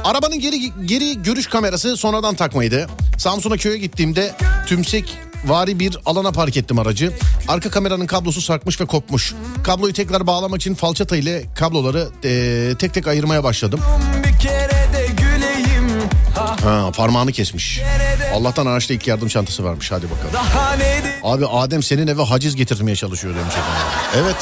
[0.03, 2.87] Arabanın geri geri görüş kamerası sonradan takmaydı.
[3.17, 4.35] Samsun'a köye gittiğimde
[4.67, 7.13] tümsek vari bir alana park ettim aracı.
[7.47, 9.33] Arka kameranın kablosu sarkmış ve kopmuş.
[9.63, 13.79] Kabloyu tekrar bağlamak için falçata ile kabloları eee, tek tek ayırmaya başladım.
[16.63, 17.81] Ha, parmağını kesmiş.
[18.33, 19.91] Allah'tan araçta ilk yardım çantası varmış.
[19.91, 20.45] Hadi bakalım.
[21.23, 24.23] Abi Adem senin eve haciz getirmeye çalışıyor demiş efendim.
[24.23, 24.35] Evet.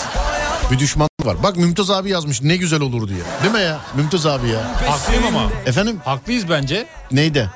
[0.71, 1.43] Bir düşman var.
[1.43, 3.19] Bak Mümtaz abi yazmış ne güzel olur diye.
[3.43, 3.79] Değil mi ya?
[3.95, 4.71] Mümtaz abi ya.
[4.89, 5.49] Haklıyım ama.
[5.65, 6.85] Efendim Haklıyız bence.
[7.11, 7.49] neydi?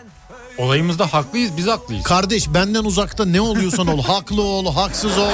[0.58, 2.04] Olayımızda haklıyız biz haklıyız.
[2.04, 4.02] Kardeş benden uzakta ne oluyorsan ol.
[4.08, 5.32] Haklı ol, haksız ol.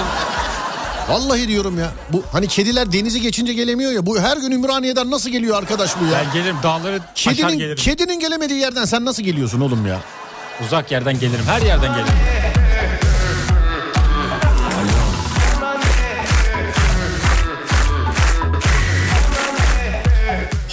[1.10, 1.92] Vallahi diyorum ya.
[2.14, 4.06] Bu hani kediler denizi geçince gelemiyor ya.
[4.06, 6.12] Bu her gün Ümraniye'den nasıl geliyor arkadaş bu ya?
[6.26, 7.76] Ben gelirim dağları aşar Kedinin, gelirim.
[7.76, 10.00] kedinin gelemediği yerden sen nasıl geliyorsun oğlum ya?
[10.66, 11.46] Uzak yerden gelirim.
[11.46, 12.14] Her yerden gelirim.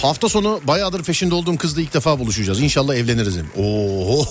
[0.01, 2.61] Hafta sonu bayağıdır peşinde olduğum kızla ilk defa buluşacağız.
[2.61, 3.37] İnşallah evleniriz.
[3.57, 4.25] Oo.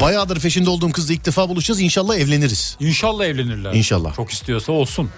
[0.00, 1.80] Bayağıdır peşinde olduğum kızla ilk defa buluşacağız.
[1.80, 2.76] İnşallah evleniriz.
[2.80, 3.72] İnşallah evlenirler.
[3.74, 4.14] İnşallah.
[4.16, 5.10] Çok istiyorsa olsun.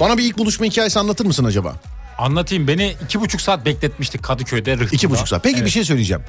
[0.00, 1.76] Bana bir ilk buluşma hikayesi anlatır mısın acaba?
[2.18, 4.94] Anlatayım beni iki buçuk saat bekletmiştik Kadıköy'de Rıhtım'da.
[4.94, 5.42] İki buçuk saat.
[5.42, 5.72] Peki bir Evet.
[5.72, 6.22] şey söyleyeceğim.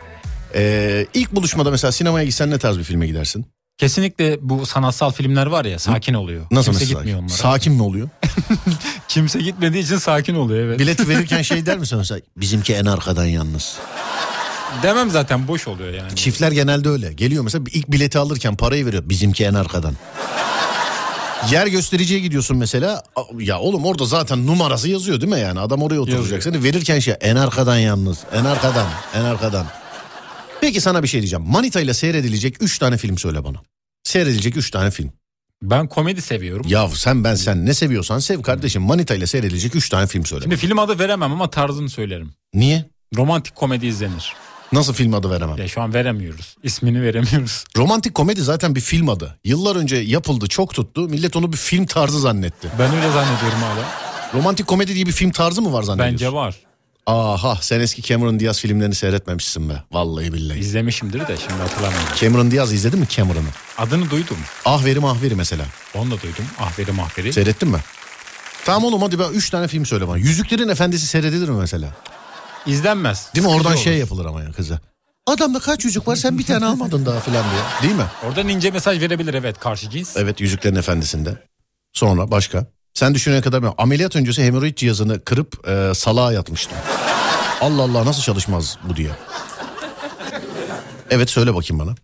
[0.55, 3.45] Ee, ilk buluşmada mesela sinemaya gitsen ne tarz bir filme gidersin?
[3.79, 6.45] Kesinlikle bu sanatsal filmler var ya sakin oluyor.
[6.51, 6.99] Nasıl Kimse mesela?
[6.99, 7.37] gitmiyor onlara.
[7.37, 8.09] Sakin mi oluyor?
[9.07, 10.79] Kimse gitmediği için sakin oluyor evet.
[10.79, 12.21] Bileti verirken şey der misin mesela?
[12.37, 13.77] Bizimki en arkadan yalnız.
[14.83, 16.15] Demem zaten boş oluyor yani.
[16.15, 17.13] Çiftler genelde öyle.
[17.13, 19.03] Geliyor mesela ilk bileti alırken parayı veriyor.
[19.09, 19.93] Bizimki en arkadan.
[21.51, 23.03] Yer göstericiye gidiyorsun mesela.
[23.39, 25.59] Ya oğlum orada zaten numarası yazıyor değil mi yani?
[25.59, 26.21] Adam oraya oturacak.
[26.21, 26.41] Yazıyor.
[26.41, 28.17] Seni verirken şey en arkadan yalnız.
[28.33, 28.87] En arkadan.
[29.15, 29.65] En arkadan.
[30.61, 31.45] Peki sana bir şey diyeceğim.
[31.47, 33.57] Manita ile seyredilecek 3 tane film söyle bana.
[34.03, 35.11] Seyredilecek 3 tane film.
[35.61, 36.65] Ben komedi seviyorum.
[36.69, 38.81] Ya sen ben sen ne seviyorsan sev kardeşim.
[38.81, 40.43] Manita ile seyredilecek 3 tane film söyle.
[40.43, 42.33] Şimdi film adı veremem ama tarzını söylerim.
[42.53, 42.85] Niye?
[43.17, 44.33] Romantik komedi izlenir.
[44.71, 45.57] Nasıl film adı veremem?
[45.57, 46.55] Ya şu an veremiyoruz.
[46.63, 47.63] İsmini veremiyoruz.
[47.77, 49.39] Romantik komedi zaten bir film adı.
[49.43, 51.01] Yıllar önce yapıldı, çok tuttu.
[51.01, 52.69] Millet onu bir film tarzı zannetti.
[52.79, 53.85] Ben öyle zannediyorum hala.
[54.33, 56.13] Romantik komedi diye bir film tarzı mı var zannediyorsun?
[56.15, 56.55] Bence var.
[57.05, 59.83] Aha sen eski Cameron Diaz filmlerini seyretmemişsin be.
[59.91, 60.59] Vallahi billahi.
[60.59, 62.07] İzlemişimdir de şimdi hatırlamıyorum.
[62.19, 63.47] Cameron Diaz izledin mi Cameron'ı?
[63.77, 64.37] Adını duydum.
[64.65, 65.65] Ahveri mahveri mesela.
[65.95, 66.45] Onu da duydum.
[66.59, 67.33] Ahveri mahveri.
[67.33, 67.79] Seyrettin mi?
[68.65, 70.17] Tamam oğlum hadi ben 3 tane film söyle bana.
[70.17, 71.89] Yüzüklerin Efendisi seyredilir mi mesela?
[72.65, 73.29] İzlenmez.
[73.35, 73.51] Değil mi?
[73.51, 73.83] Sıkıcı Oradan olur.
[73.83, 74.79] şey yapılır ama ya kıza.
[75.27, 77.61] Adamda kaç yüzük var sen bir tane almadın daha filan diye.
[77.83, 78.05] Değil mi?
[78.27, 80.17] Oradan ince mesaj verebilir evet karşı cins.
[80.17, 81.47] Evet Yüzüklerin Efendisi'nde.
[81.93, 82.65] Sonra başka?
[82.93, 86.77] Sen düşünene kadar ben ameliyat öncesi hemoroid cihazını kırıp e, salağa yatmıştım.
[87.61, 89.09] Allah Allah nasıl çalışmaz bu diye.
[91.09, 91.95] Evet söyle bakayım bana.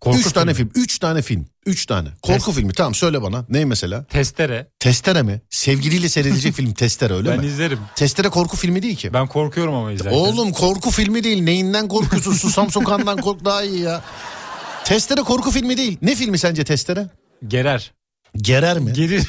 [0.00, 0.72] Korku üç tane filmi.
[0.72, 0.82] film.
[0.84, 1.46] Üç tane film.
[1.66, 2.08] Üç tane.
[2.22, 2.72] Korku Test- filmi.
[2.72, 3.44] Tamam söyle bana.
[3.48, 4.04] Ne mesela?
[4.04, 4.68] Testere.
[4.80, 5.40] Testere mi?
[5.50, 7.46] Sevgiliyle seyredilecek film Testere öyle ben mi?
[7.46, 7.78] izlerim.
[7.96, 9.12] Testere korku filmi değil ki.
[9.12, 10.18] Ben korkuyorum ama izlerken.
[10.18, 11.42] Oğlum korku filmi değil.
[11.42, 12.32] Neyinden korkuyorsun?
[12.42, 14.02] Susam sokağından kork daha iyi ya.
[14.84, 15.98] Testere korku filmi değil.
[16.02, 17.06] Ne filmi sence Testere?
[17.48, 17.92] Gerer.
[18.36, 18.92] Gerer mi?
[18.92, 19.28] Gerir.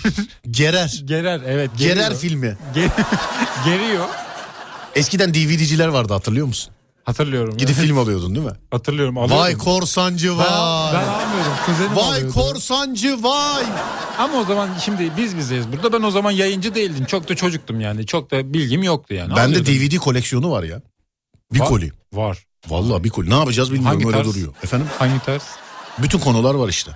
[0.51, 1.01] Gerer.
[1.05, 1.71] Gerer evet.
[1.77, 1.95] Geriyor.
[1.95, 2.57] Gerer filmi.
[2.75, 2.89] Ge-
[3.65, 4.05] geriyor.
[4.95, 6.73] Eskiden DVD'ciler vardı hatırlıyor musun?
[7.03, 7.57] Hatırlıyorum.
[7.57, 8.51] Gidip film alıyordun değil mi?
[8.71, 9.17] Hatırlıyorum.
[9.17, 9.37] Alıyordum.
[9.37, 10.93] Vay korsancı ben, vay.
[10.93, 11.51] ben almıyorum.
[11.65, 12.33] Kuzenim Vay alıyordu.
[12.33, 13.63] korsancı vay.
[14.17, 15.93] Ama o zaman şimdi biz bizeyiz burada.
[15.93, 17.05] Ben o zaman yayıncı değildim.
[17.05, 18.05] Çok da çocuktum yani.
[18.05, 19.35] Çok da bilgim yoktu yani.
[19.35, 19.65] Bende.
[19.65, 20.81] DVD koleksiyonu var ya.
[21.53, 21.91] Bir Var- koli.
[22.13, 22.37] Var.
[22.67, 23.29] Vallahi bir koli.
[23.29, 24.27] Ne yapacağız bilmiyorum Hangi öyle tarz?
[24.27, 24.53] duruyor.
[24.63, 24.87] Efendim?
[24.99, 25.43] Hangi tarz?
[25.97, 26.91] Bütün konular var işte.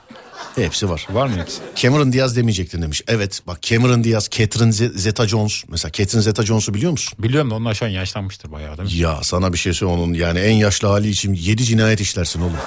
[0.56, 1.08] Hepsi var.
[1.10, 1.60] Var mı hepsi?
[1.75, 3.01] Cameron Diaz demeyecektin demiş.
[3.08, 5.63] Evet bak Cameron Diaz, Catherine Z- Zeta-Jones.
[5.67, 7.13] Mesela Catherine Zeta-Jones'u biliyor musun?
[7.19, 8.97] Biliyorum da onlar şu an yaşlanmıştır bayağı değil mi?
[8.97, 12.58] Ya sana bir şey söyle onun yani en yaşlı hali için 7 cinayet işlersin oğlum.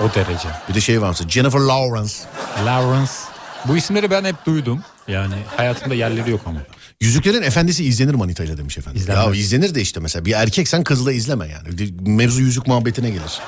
[0.00, 0.48] O derece.
[0.68, 2.12] Bir de şey var mesela Jennifer Lawrence.
[2.66, 3.10] Lawrence.
[3.64, 4.80] Bu isimleri ben hep duydum.
[5.08, 6.60] Yani hayatımda yerleri yok ama.
[7.00, 9.00] Yüzüklerin Efendisi izlenir manitayla demiş efendim.
[9.00, 9.26] İzlenmez.
[9.26, 11.92] Ya izlenir de işte mesela bir erkek sen kızla izleme yani.
[12.00, 13.40] Mevzu yüzük muhabbetine gelir.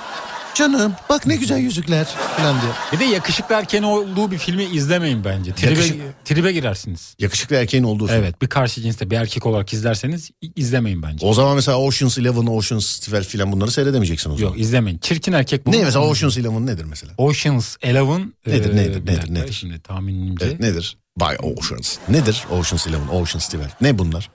[0.54, 2.04] Canım bak ne güzel yüzükler
[2.36, 2.72] falan diye.
[2.92, 5.52] Bir de yakışıklı erkeğin olduğu bir filmi izlemeyin bence.
[5.52, 7.14] Tribe, Yakışık- tribe girersiniz.
[7.18, 8.16] Yakışıklı erkeğin olduğu film.
[8.16, 11.26] Evet bir karşı cinste bir erkek olarak izlerseniz izlemeyin bence.
[11.26, 14.50] O zaman mesela Ocean's Eleven, Ocean's 12 filan bunları seyredemeyeceksin o zaman.
[14.50, 14.98] Yok izlemeyin.
[14.98, 15.72] Çirkin erkek bu.
[15.72, 17.12] Ne mesela Ocean's Eleven nedir mesela?
[17.18, 18.34] Ocean's Eleven.
[18.46, 19.52] Nedir, e, nedir, nedir, dakika, nedir?
[19.52, 20.46] Şimdi tahminimce.
[20.46, 20.96] Evet, nedir?
[21.20, 21.98] By Oceans.
[22.08, 23.68] Nedir Ocean's Eleven, Ocean's 12?
[23.80, 24.30] Ne bunlar?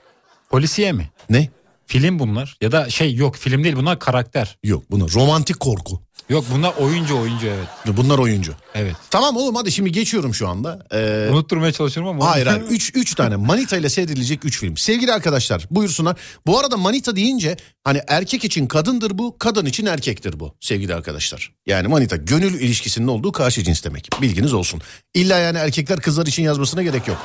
[0.49, 1.09] Polisiye mi?
[1.29, 1.49] Ne?
[1.85, 2.57] Film bunlar.
[2.61, 4.57] Ya da şey yok film değil bunlar karakter.
[4.63, 6.01] Yok bunlar romantik korku.
[6.29, 7.97] Yok bunlar oyuncu oyuncu evet.
[7.97, 8.53] Bunlar oyuncu.
[8.75, 8.95] Evet.
[9.09, 10.79] Tamam oğlum hadi şimdi geçiyorum şu anda.
[10.93, 12.31] Ee, Unutturmaya çalışıyorum ama.
[12.31, 14.77] Hayır hayır 3 3 tane Manita ile seyredilecek 3 film.
[14.77, 16.15] Sevgili arkadaşlar buyursunlar.
[16.47, 21.51] Bu arada Manita deyince hani erkek için kadındır bu, kadın için erkektir bu sevgili arkadaşlar.
[21.65, 24.09] Yani Manita gönül ilişkisinin olduğu karşı cins demek.
[24.21, 24.81] Bilginiz olsun.
[25.13, 27.17] İlla yani erkekler kızlar için yazmasına gerek yok.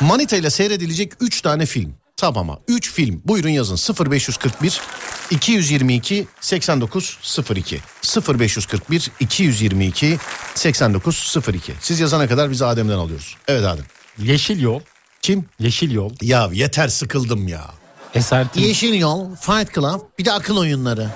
[0.00, 1.94] Manita ile seyredilecek 3 tane film.
[2.18, 4.80] Tamama 3 film buyurun yazın 0541
[5.30, 7.80] 222 8902
[8.38, 10.18] 0541 222
[10.54, 13.36] 8902 siz yazana kadar biz Adem'den alıyoruz.
[13.48, 13.84] Evet Adem.
[14.18, 14.80] Yeşil Yol.
[15.22, 15.44] Kim?
[15.60, 16.10] Yeşil Yol.
[16.22, 17.64] Ya yeter sıkıldım ya.
[18.14, 21.10] Esaretin Yeşil Yol, Fight Club, bir de akıl oyunları.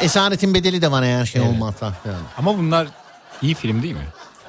[0.00, 1.50] Esaretin bedeli de var eğer şey Evet.
[1.54, 1.86] olmazsa.
[2.06, 2.16] Yani.
[2.38, 2.88] Ama bunlar
[3.42, 4.06] iyi film değil mi?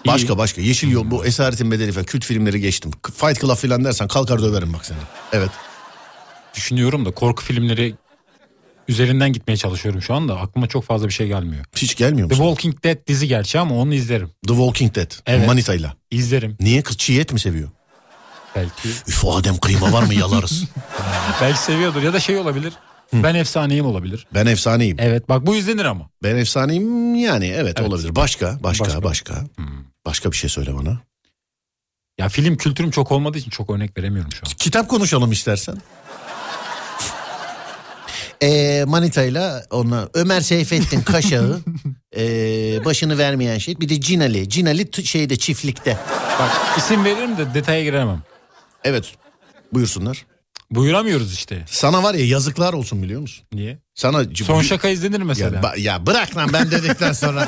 [0.08, 0.62] Başka başka.
[0.62, 2.92] Yeşil Yol bu Esaretin Bedeli falan kült filmleri geçtim.
[3.16, 4.98] Fight Club falan dersen kalkar döverim bak seni.
[5.34, 5.50] Evet.
[6.56, 7.96] Düşünüyorum da korku filmleri
[8.88, 10.40] üzerinden gitmeye çalışıyorum şu anda.
[10.40, 11.66] Aklıma çok fazla bir şey gelmiyor.
[11.76, 12.50] Hiç gelmiyor The musun?
[12.50, 14.30] Walking Dead dizi gerçi ama onu izlerim.
[14.48, 15.12] The Walking Dead.
[15.26, 15.48] Evet.
[15.48, 15.96] Manita'yla.
[16.12, 17.70] İzlerim Niye kız çiğ et mi seviyor?
[18.56, 18.90] belki.
[19.08, 20.64] Üf Adem kıyma var mı yalarız.
[21.42, 22.74] belki seviyordur ya da şey olabilir.
[23.14, 24.28] Ben efsaneyim olabilir.
[24.34, 24.98] ben efsaneyim.
[25.00, 26.10] Evet bak bu izlenir ama.
[26.24, 27.90] Ben efsaneyim yani evet, Evet.
[27.90, 28.16] olabilir.
[28.16, 29.04] Başka başka başka.
[29.04, 29.44] Başka.
[30.06, 31.00] Başka, bir şey söyle bana.
[32.18, 34.52] Ya film kültürüm çok olmadığı için çok örnek veremiyorum şu an.
[34.58, 35.78] Kitap konuşalım istersen.
[38.44, 41.60] Ee, Manita'yla ona Ömer Seyfettin Kaşağı
[42.18, 44.50] ee, başını vermeyen şey bir de Cinali.
[44.50, 45.98] Cinali t- şeyde çiftlikte.
[46.40, 48.24] Bak isim veririm de detaya giremem.
[48.84, 49.14] Evet
[49.74, 50.26] buyursunlar.
[50.76, 51.66] Buyuramıyoruz işte.
[51.70, 53.46] Sana var ya yazıklar olsun biliyor musun?
[53.54, 53.80] Niye?
[53.96, 55.56] Sana Son şaka izlenir mesela.
[55.56, 57.48] ya, ba- ya bırak lan ben dedikten sonra.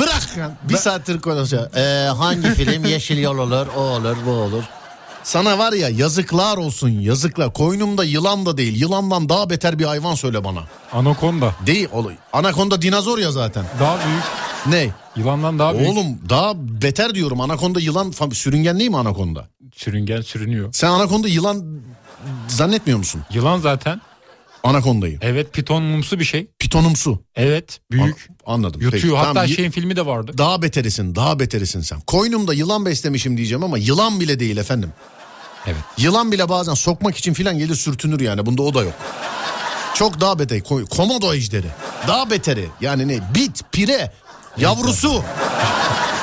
[0.00, 0.52] bırak lan.
[0.68, 1.74] Bir saattir konuşuyor.
[1.76, 4.62] Ee, hangi film Yeşil Yol olur, o olur, bu olur.
[5.22, 7.52] Sana var ya yazıklar olsun yazıklar.
[7.52, 8.80] Koynumda yılan da değil.
[8.80, 10.60] Yılandan daha beter bir hayvan söyle bana.
[10.92, 11.54] Anakonda.
[11.66, 11.88] Değil.
[11.92, 12.12] oğlum.
[12.32, 13.64] Anakonda dinozor ya zaten.
[13.80, 14.22] Daha büyük.
[14.66, 14.90] Ne?
[15.16, 15.88] Yılandan daha büyük.
[15.88, 17.40] Oğlum daha beter diyorum.
[17.40, 19.48] Anakonda yılan sürüngen değil mi anakonda?
[19.74, 20.68] Sürüngen sürünüyor.
[20.72, 21.80] Sen anakonda yılan
[22.48, 23.22] zannetmiyor musun?
[23.32, 24.00] Yılan zaten.
[24.64, 25.18] Anakondayı.
[25.22, 26.46] Evet pitonumsu bir şey.
[26.58, 27.22] Pitonumsu.
[27.36, 28.28] Evet büyük.
[28.46, 28.80] An- anladım.
[28.80, 29.02] Yutuyor.
[29.02, 30.32] Peki, Hatta tamam, şeyin filmi de vardı.
[30.38, 32.00] Daha beterisin, daha beterisin sen.
[32.00, 34.92] Koynumda yılan beslemişim diyeceğim ama yılan bile değil efendim.
[35.66, 35.80] Evet.
[35.98, 38.46] Yılan bile bazen sokmak için filan gelir sürtünür yani.
[38.46, 38.94] Bunda o da yok.
[39.94, 40.62] Çok daha beter.
[40.90, 41.66] Komodo ejderi.
[42.08, 42.68] Daha beteri.
[42.80, 43.34] Yani ne?
[43.34, 44.12] Bit, pire,
[44.58, 45.22] yavrusu.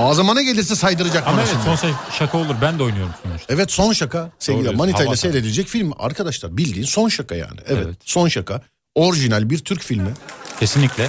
[0.00, 1.64] Ağzıma ne gelirse saydıracak Ama bana evet şimdi.
[1.64, 2.54] son şey şaka olur.
[2.62, 3.54] Ben de oynuyorum sonuçta.
[3.54, 4.30] Evet son şaka.
[4.38, 6.56] Sevgili Manita ile seyredilecek film arkadaşlar.
[6.56, 7.60] Bildiğin son şaka yani.
[7.66, 7.96] Evet, Evet.
[8.04, 8.62] son şaka.
[8.94, 10.10] Orijinal bir Türk filmi.
[10.60, 11.08] Kesinlikle.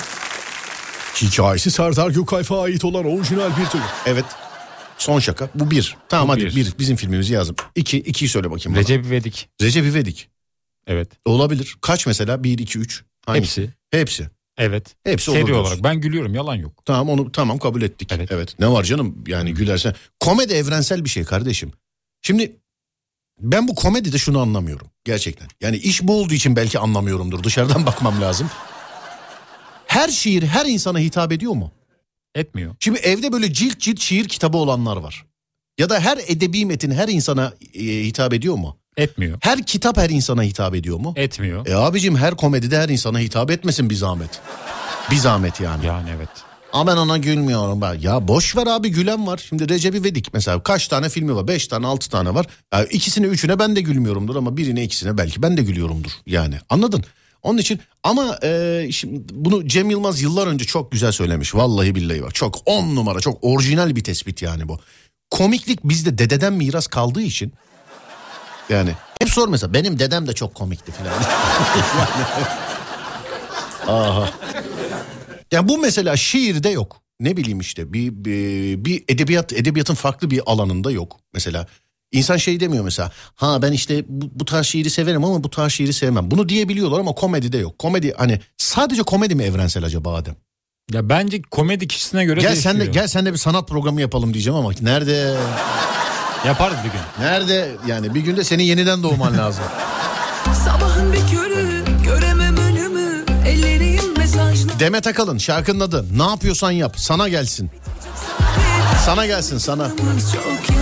[1.21, 3.84] Hikayesi Serdar Gökalp'e ait olan orijinal bir Türk.
[4.06, 4.25] Evet.
[4.97, 5.49] Son şaka.
[5.56, 5.97] Bu bir.
[6.10, 6.56] Tamam Bu hadi bir.
[6.56, 6.73] bir.
[6.80, 7.56] Bizim filmimizi yazdım.
[7.75, 7.97] İki.
[7.97, 8.82] ikiyi söyle bakayım bana.
[8.82, 9.49] Recep İvedik.
[9.62, 10.30] Recep İvedik.
[10.88, 11.12] Evet.
[11.25, 11.75] Olabilir.
[11.82, 12.43] Kaç mesela?
[12.43, 13.04] Bir, iki, üç.
[13.25, 13.62] Hangisi?
[13.62, 13.73] Hepsi.
[13.91, 14.30] Hepsi.
[14.62, 14.95] Evet.
[15.04, 15.84] Hepsi Seri olarak.
[15.84, 16.86] Ben gülüyorum yalan yok.
[16.86, 18.12] Tamam onu tamam kabul ettik.
[18.12, 18.32] Evet.
[18.32, 18.60] Evet.
[18.60, 19.95] Ne var canım yani gülersen.
[20.19, 21.71] Komedi evrensel bir şey kardeşim.
[22.21, 22.56] Şimdi
[23.39, 25.47] ben bu komedide şunu anlamıyorum gerçekten.
[25.62, 27.43] Yani iş bu olduğu için belki anlamıyorumdur.
[27.43, 28.50] Dışarıdan bakmam lazım.
[29.88, 31.71] Her şiir her insana hitap ediyor mu?
[32.36, 32.76] Etmiyor.
[32.80, 35.26] Şimdi evde böyle cilt cilt şiir kitabı olanlar var.
[35.78, 38.78] Ya da her edebi metin her insana e, hitap ediyor mu?
[38.97, 39.38] Etmiyor.
[39.41, 41.13] Her kitap her insana hitap ediyor mu?
[41.15, 41.67] Etmiyor.
[41.67, 44.41] E abicim her komedide her insana hitap etmesin bir zahmet.
[45.12, 45.86] Bir zahmet yani.
[45.86, 46.30] Yani evet.
[46.73, 47.93] Ama ben ona gülmüyorum ben.
[47.93, 49.41] Ya boş ver abi gülen var.
[49.49, 51.47] Şimdi Recep İvedik mesela kaç tane filmi var?
[51.47, 52.45] Beş tane altı tane var.
[52.73, 56.12] Ya ikisine üçüne ben de gülmüyorumdur ama birine ikisine belki ben de gülüyorumdur.
[56.25, 57.04] Yani anladın?
[57.43, 61.56] Onun için ama e, şimdi bunu Cem Yılmaz yıllar önce çok güzel söylemiş.
[61.56, 64.79] Vallahi billahi bak çok on numara çok orijinal bir tespit yani bu.
[65.29, 67.54] Komiklik bizde dededen miras kaldığı için
[68.72, 71.13] yani hep sor mesela benim dedem de çok komikti filan.
[73.88, 74.30] Aha.
[75.52, 77.02] Ya bu mesela şiirde yok.
[77.19, 81.19] Ne bileyim işte bir, bir, bir edebiyat edebiyatın farklı bir alanında yok.
[81.34, 81.67] Mesela
[82.12, 83.12] insan şey demiyor mesela.
[83.36, 86.32] Ha ben işte bu, bu tarz şiiri severim ama bu tarz şiiri sevmem.
[86.32, 87.80] Bunu diyebiliyorlar ama komedide yok.
[87.80, 90.36] Komedi hani sadece komedi mi evrensel acaba Adem?
[90.94, 92.74] Ya bence komedi kişisine göre Gel değişiyor.
[92.76, 95.38] sen de gel sen de bir sanat programı yapalım diyeceğim ama nerede?
[96.46, 97.25] Yaparız bir gün.
[97.25, 97.71] Nerede?
[97.87, 99.63] Yani bir günde senin yeniden doğman lazım.
[100.65, 106.06] Sabahın bir körü göremem önümü Ellerim mesajlı Demet Akalın şarkının adı.
[106.17, 106.94] Ne yapıyorsan yap.
[106.98, 107.71] Sana gelsin.
[109.06, 109.87] Sana gelsin sana.
[109.87, 110.75] Çok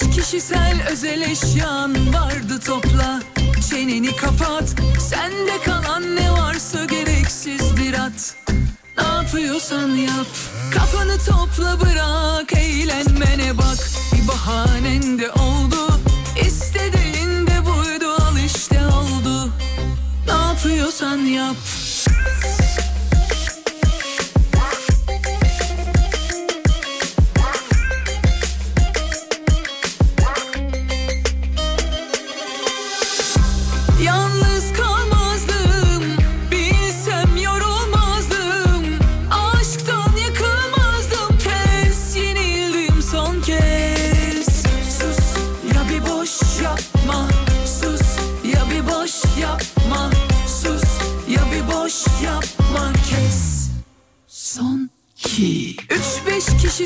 [0.00, 3.22] beş kişisel özel eşyan vardı topla.
[3.70, 4.74] Çeneni kapat.
[5.00, 8.36] Sende kalan ne varsa gereksizdir at
[8.98, 10.26] Ne yapıyorsan yap.
[10.74, 12.52] Kafanı topla bırak.
[12.52, 13.78] Eğlenmene bak.
[14.12, 16.00] Bir bahanen de oldu.
[16.46, 18.06] İstediğin de buydu.
[18.20, 19.52] Al işte oldu.
[20.26, 21.56] Ne yapıyorsan yap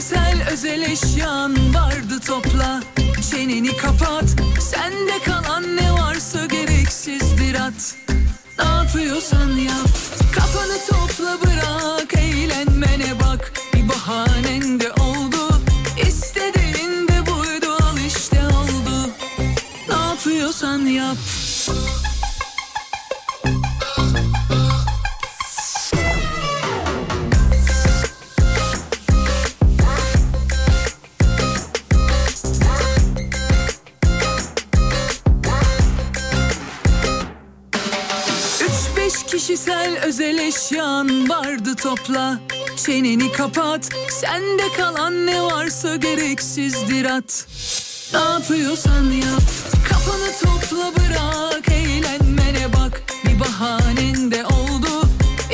[0.00, 2.82] kişisel özel eşyan vardı topla.
[3.30, 4.24] Çeneni kapat.
[4.60, 7.94] Sende kalan ne varsa gereksizdir at.
[8.58, 9.88] Ne yapıyorsan yap.
[10.34, 12.14] Kafanı topla bırak.
[12.14, 13.52] Eğlenmene bak.
[13.74, 15.60] Bir bahanen de oldu.
[16.06, 17.72] İstediğin de buydu.
[17.82, 19.10] Al işte oldu.
[19.88, 21.16] Ne yapıyorsan yap
[39.60, 42.38] kişisel özel eşyan vardı topla.
[42.76, 47.46] Çeneni kapat Sende kalan ne varsa gereksizdir at
[48.12, 49.42] Ne yapıyorsan yap
[49.88, 53.02] Kafanı topla bırak Eğlenmene bak.
[53.24, 55.08] Bir bahanen de oldu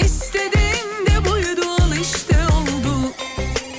[0.04, 3.12] İstediğin de buydu Al işte oldu.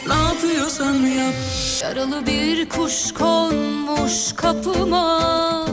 [0.07, 1.33] Ne yapıyorsan yap.
[1.81, 5.65] Yaralı bir kuş konmuş kapıma.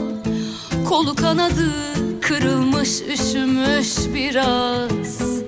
[0.89, 5.41] Kolu kanadı kırılmış üşümüş biraz.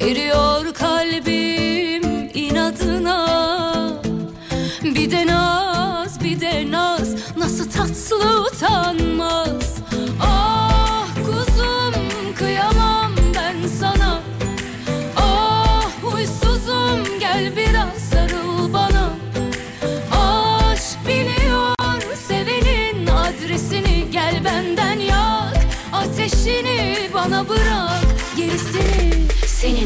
[0.00, 0.63] Eriyor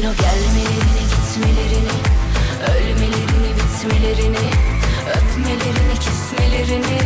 [0.09, 1.95] o gelmelerini gitmelerini
[2.71, 4.49] Ölmelerini bitmelerini
[5.09, 6.99] Öpmelerini kesmelerini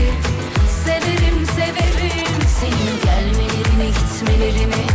[0.84, 4.86] Severim severim senin o gelmelerini gitmelerini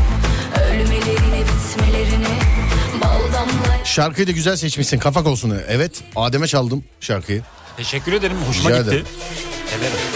[0.65, 2.39] Ölmelerini bitmelerini
[3.03, 5.63] Bal damla Şarkıyı da güzel seçmişsin kafa olsun.
[5.69, 7.43] Evet Adem'e çaldım şarkıyı.
[7.77, 8.37] Teşekkür ederim.
[8.49, 8.91] Hoşuma Rica gitti.
[8.91, 9.07] ederim.
[9.79, 10.08] Ederim.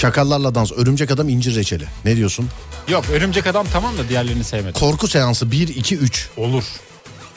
[0.00, 1.84] Çakallarla dans, örümcek adam, incir reçeli.
[2.04, 2.48] Ne diyorsun?
[2.88, 4.72] Yok örümcek adam tamam da diğerlerini sevmedim.
[4.80, 6.28] Korku seansı 1, 2, 3.
[6.36, 6.64] Olur.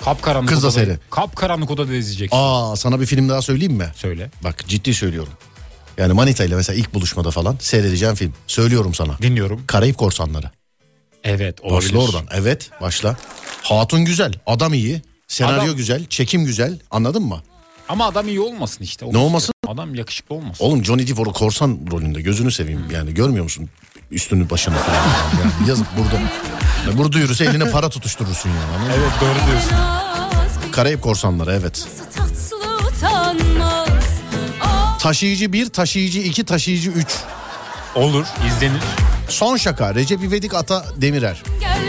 [0.05, 0.75] Kapkaranlık Kız da odada.
[0.75, 0.99] seyret.
[1.09, 2.37] Kapkaranlık odada izleyeceksin.
[2.39, 3.87] Aa sana bir film daha söyleyeyim mi?
[3.95, 4.31] Söyle.
[4.43, 5.33] Bak ciddi söylüyorum.
[5.97, 8.33] Yani Manita ile mesela ilk buluşmada falan seyredeceğim film.
[8.47, 9.17] Söylüyorum sana.
[9.21, 9.63] Dinliyorum.
[9.67, 10.51] Karayip Korsanları.
[11.23, 11.93] Evet olabilir.
[11.93, 12.27] Başla oradan.
[12.31, 13.17] Evet başla.
[13.63, 16.79] Hatun güzel, adam iyi, senaryo Adam- güzel, çekim güzel.
[16.91, 17.43] Anladın mı?
[17.89, 19.05] Ama adam iyi olmasın işte.
[19.13, 19.53] Ne olmasın?
[19.67, 20.65] Adam yakışıklı olmasın.
[20.65, 22.85] Oğlum Johnny Depp korsan rolünde gözünü seveyim.
[22.91, 23.69] Yani görmüyor musun?
[24.11, 24.97] Üstünü başını falan.
[25.43, 26.21] Yani yazık burada.
[26.97, 28.93] Burada yürüse eline para tutuşturursun yani.
[28.97, 29.71] Evet doğru diyorsun.
[30.71, 31.87] Karayip Korsanları evet.
[34.61, 37.07] Ah Taşıyıcı 1, taşıyıcı 2, taşıyıcı 3.
[37.95, 38.81] Olur izlenir.
[39.29, 41.43] Son şaka Recep İvedik Ata Demirer.
[41.59, 41.79] Gel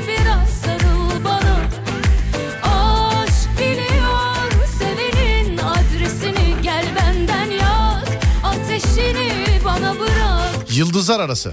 [10.77, 11.53] Yıldızlar Arası.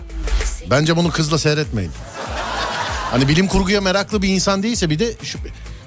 [0.69, 1.91] Bence bunu kızla seyretmeyin.
[3.11, 5.39] Hani bilim kurguya meraklı bir insan değilse bir de şu...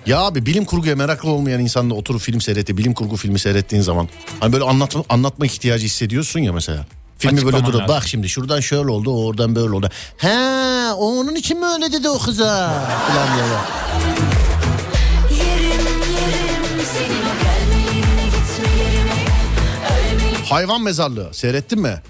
[0.06, 2.78] Ya abi bilim kurguya meraklı olmayan insanla oturup film seyretti.
[2.78, 4.08] Bilim kurgu filmi seyrettiğin zaman
[4.40, 6.86] hani böyle anlatma, anlatma ihtiyacı hissediyorsun ya mesela.
[7.18, 7.96] Filmi böyle Açıklaman durup lazım.
[7.96, 9.90] bak şimdi şuradan şöyle oldu o oradan böyle oldu.
[10.16, 10.38] He
[10.92, 12.86] onun için mi öyle dedi o kıza?
[13.08, 13.54] Falan Ölmeli
[20.48, 22.02] Hayvan mezarlığı seyrettin mi?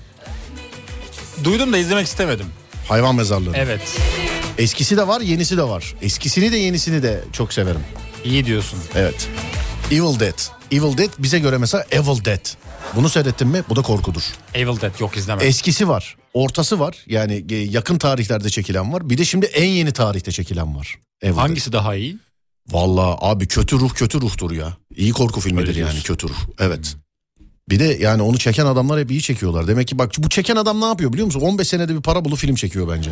[1.45, 2.47] Duydum da izlemek istemedim.
[2.89, 3.53] Hayvan mezarlığı.
[3.55, 3.99] Evet.
[4.59, 5.95] Eskisi de var yenisi de var.
[6.03, 7.81] Eskisini de yenisini de çok severim.
[8.25, 8.79] İyi diyorsun.
[8.95, 9.29] Evet.
[9.91, 10.39] Evil Dead.
[10.73, 12.47] Evil Dead bize göre mesela Evil Dead.
[12.97, 13.63] Bunu seyrettin mi?
[13.69, 14.23] Bu da korkudur.
[14.55, 15.49] Evil Dead yok izlemedim.
[15.49, 16.17] Eskisi var.
[16.35, 16.97] Ortası var.
[17.07, 19.11] Yani e, yakın tarihlerde çekilen var.
[19.11, 20.95] Bir de şimdi en yeni tarihte çekilen var.
[21.23, 22.13] Evil Hangisi daha iyi?
[22.13, 22.19] Dead.
[22.71, 24.77] Vallahi abi kötü ruh kötü ruhtur ya.
[24.97, 26.03] İyi korku filmidir Öyle yani diyorsun.
[26.15, 26.37] kötü ruh.
[26.59, 26.97] Evet.
[27.71, 29.69] Bir de yani onu çeken adamlar hep iyi çekiyorlar.
[29.69, 31.41] Demek ki bak bu çeken adam ne yapıyor biliyor musun?
[31.41, 33.11] 15 senede bir para bulu film çekiyor bence.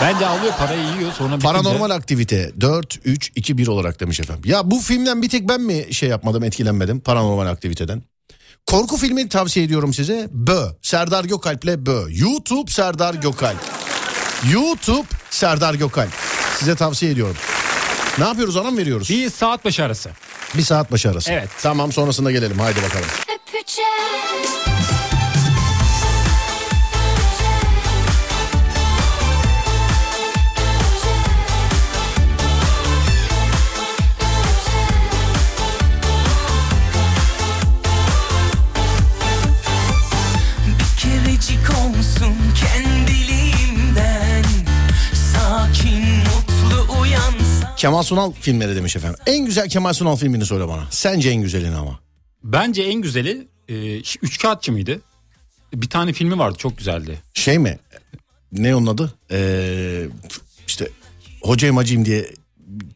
[0.00, 4.42] Bence alıyor parayı yiyor sonra bitince- Paranormal aktivite 4 3 2 1 olarak demiş efendim.
[4.50, 8.02] Ya bu filmden bir tek ben mi şey yapmadım, etkilenmedim paranormal aktiviteden?
[8.66, 10.28] Korku filmi tavsiye ediyorum size.
[10.30, 10.66] Bö.
[10.82, 12.02] Serdar Gökalp'le Bö.
[12.10, 13.58] YouTube Serdar Gökalp.
[14.52, 16.10] YouTube Serdar Gökalp.
[16.58, 17.36] Size tavsiye ediyorum.
[18.18, 19.10] Ne yapıyoruz anam veriyoruz?
[19.10, 20.10] Bir saat başı arası.
[20.56, 21.32] Bir saat başı arası.
[21.32, 21.48] Evet.
[21.62, 23.06] Tamam sonrasında gelelim haydi bakalım.
[23.34, 25.15] Öpeceğim
[47.86, 49.18] Kemal Sunal filmleri demiş efendim.
[49.26, 50.82] En güzel Kemal Sunal filmini söyle bana.
[50.90, 52.00] Sence en güzelini ama.
[52.44, 55.00] Bence en güzeli e, Üç Kağıtçı mıydı?
[55.74, 57.18] Bir tane filmi vardı çok güzeldi.
[57.34, 57.78] Şey mi?
[58.52, 59.14] Ne onun adı?
[59.30, 60.02] Ee,
[60.66, 60.88] işte
[61.42, 62.30] hocayım acıyım diye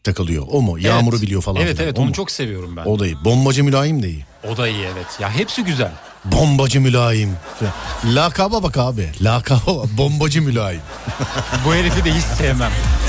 [0.04, 0.46] takılıyor.
[0.50, 0.78] O mu?
[0.78, 1.22] Yağmuru Evet.
[1.22, 1.62] biliyor falan.
[1.62, 1.84] Evet filan.
[1.88, 2.14] evet O onu mu?
[2.14, 2.84] çok seviyorum ben.
[2.84, 3.24] O da iyi.
[3.24, 4.24] Bombacı mülayim de iyi.
[4.52, 5.06] O da iyi evet.
[5.20, 5.92] Ya hepsi güzel.
[6.24, 7.36] Bombacı mülayim.
[8.04, 9.10] Lakaba bak abi.
[9.22, 9.84] Lakaba.
[9.98, 10.82] Bombacı mülayim.
[11.66, 12.72] Bu herifi de hiç sevmem.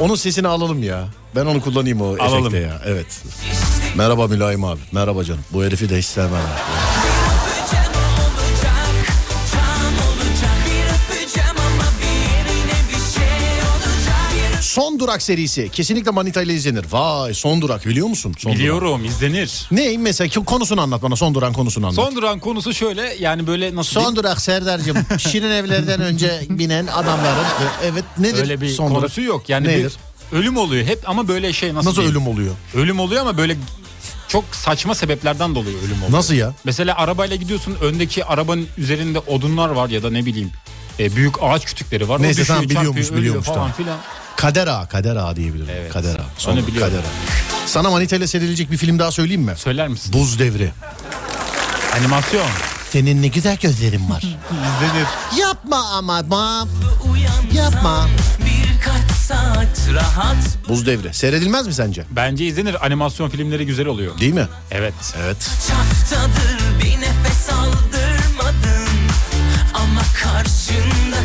[0.00, 1.08] Onun sesini alalım ya.
[1.36, 2.38] Ben onu kullanayım o Alalım.
[2.46, 2.82] efekte ya.
[2.86, 3.22] Evet.
[3.96, 4.80] Merhaba mülayim abi.
[4.92, 5.40] Merhaba canım.
[5.52, 6.40] Bu herifi de hiç sevmem.
[14.78, 15.68] Son Durak serisi.
[15.72, 16.84] Kesinlikle Manita ile izlenir.
[16.90, 18.34] Vay Son Durak biliyor musun?
[18.38, 18.58] Son Durak.
[18.58, 19.66] Biliyorum izlenir.
[19.70, 21.16] Ne mesela konusunu anlat bana.
[21.16, 22.04] Son Duran konusunu anlat.
[22.04, 24.96] Son duran konusu şöyle yani böyle nasıl Son durak Serdar'cığım.
[25.18, 27.46] Şirin evlerden önce binen adamların.
[27.84, 28.40] Evet nedir?
[28.40, 29.28] öyle bir son konusu durak?
[29.28, 29.48] yok.
[29.48, 29.92] Yani Nedir?
[30.32, 32.16] bir ölüm oluyor hep ama böyle şey nasıl Nasıl diyeyim?
[32.16, 32.54] ölüm oluyor?
[32.74, 33.56] Ölüm oluyor ama böyle
[34.28, 36.18] çok saçma sebeplerden dolayı ölüm oluyor.
[36.18, 36.54] Nasıl ya?
[36.64, 40.50] Mesela arabayla gidiyorsun öndeki arabanın üzerinde odunlar var ya da ne bileyim
[41.00, 42.18] e, büyük ağaç kütükleri var.
[42.18, 43.72] O Neyse, düşüyor, tamam, biliyormuş, çarpıyor, biliyormuş, falan tamam.
[43.72, 43.98] filan.
[44.38, 45.68] Kader ağa, kader ağa diyebilirim.
[45.80, 45.92] Evet.
[45.92, 46.24] Kader ağa.
[46.38, 46.92] Son Onu biliyorum.
[46.92, 47.66] Kader ağa.
[47.66, 49.52] Sana Manita ile serilecek bir film daha söyleyeyim mi?
[49.56, 50.12] Söyler misin?
[50.12, 50.72] Buz devri.
[51.98, 52.46] Animasyon.
[52.90, 54.22] Senin ne güzel gözlerin var.
[54.52, 55.06] İzlenir.
[55.40, 56.68] Yapma ama bab.
[57.10, 58.08] Uyansam Yapma.
[58.38, 60.36] Birkaç saat rahat
[60.68, 61.14] Buz devri.
[61.14, 62.04] Seyredilmez mi sence?
[62.10, 62.86] Bence izlenir.
[62.86, 64.18] Animasyon filmleri güzel oluyor.
[64.18, 64.46] Değil mi?
[64.70, 64.94] Evet.
[65.22, 65.50] Evet.
[65.72, 68.88] Haftadır bir nefes aldırmadın
[69.74, 71.17] Ama karşındaki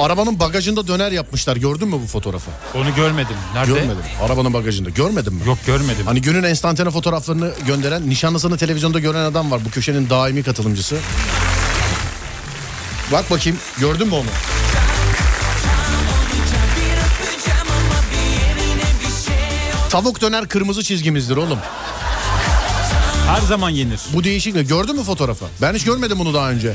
[0.00, 1.56] Arabanın bagajında döner yapmışlar.
[1.56, 2.50] Gördün mü bu fotoğrafı?
[2.74, 3.36] Onu görmedim.
[3.54, 3.72] Nerede?
[3.72, 4.02] Görmedim.
[4.22, 4.90] Arabanın bagajında.
[4.90, 5.40] Görmedin mi?
[5.46, 6.06] Yok görmedim.
[6.06, 9.60] Hani günün enstantane fotoğraflarını gönderen, nişanlısını televizyonda gören adam var.
[9.64, 10.96] Bu köşenin daimi katılımcısı.
[13.12, 13.58] Bak bakayım.
[13.80, 14.24] Gördün mü onu?
[19.90, 21.58] Tavuk döner kırmızı çizgimizdir oğlum.
[23.26, 24.00] Her zaman yenir.
[24.12, 24.66] Bu değişik mi?
[24.66, 25.44] Gördün mü fotoğrafı?
[25.62, 26.74] Ben hiç görmedim bunu daha önce.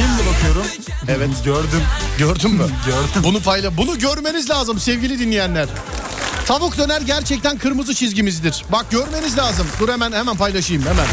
[0.00, 0.66] Şimdi bakıyorum.
[1.08, 1.44] Evet.
[1.44, 1.82] Gördüm.
[2.18, 2.66] Gördün mü?
[2.86, 3.22] Gördüm.
[3.24, 3.76] Bunu payla.
[3.76, 5.68] Bunu görmeniz lazım sevgili dinleyenler.
[6.46, 8.64] Tavuk döner gerçekten kırmızı çizgimizdir.
[8.72, 9.66] Bak görmeniz lazım.
[9.80, 11.06] Dur hemen hemen paylaşayım hemen.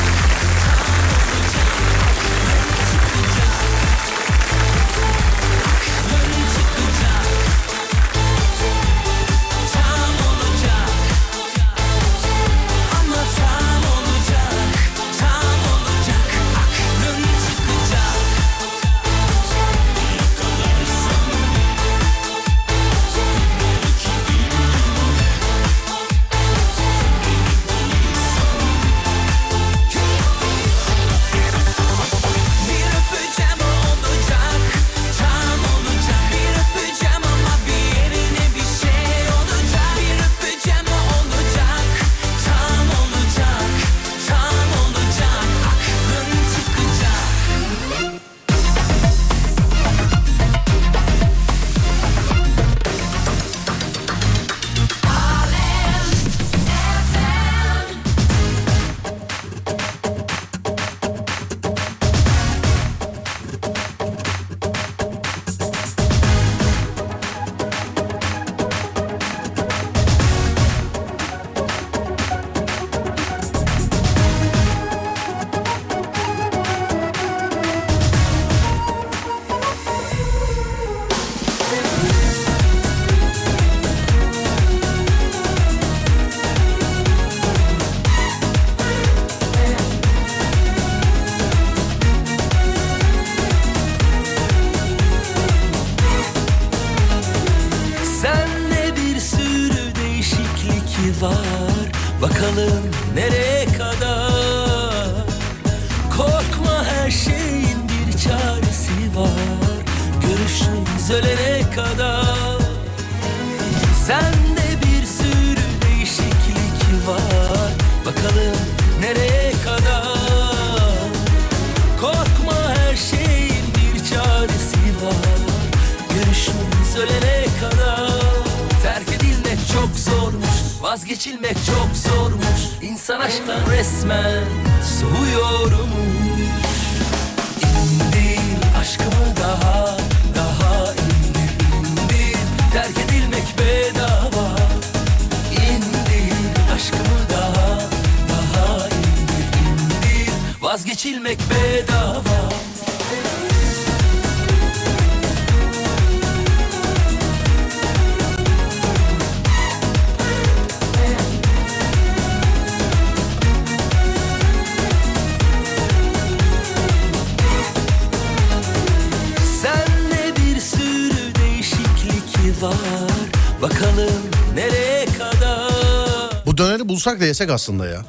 [177.08, 178.02] Bulsak da yesek aslında ya.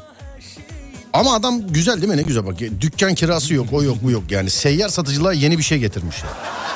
[1.12, 2.16] Ama adam güzel değil mi?
[2.16, 2.58] Ne güzel bak.
[2.80, 4.22] Dükkan kirası yok, o yok, bu yok.
[4.30, 6.16] Yani seyyar satıcılığa yeni bir şey getirmiş.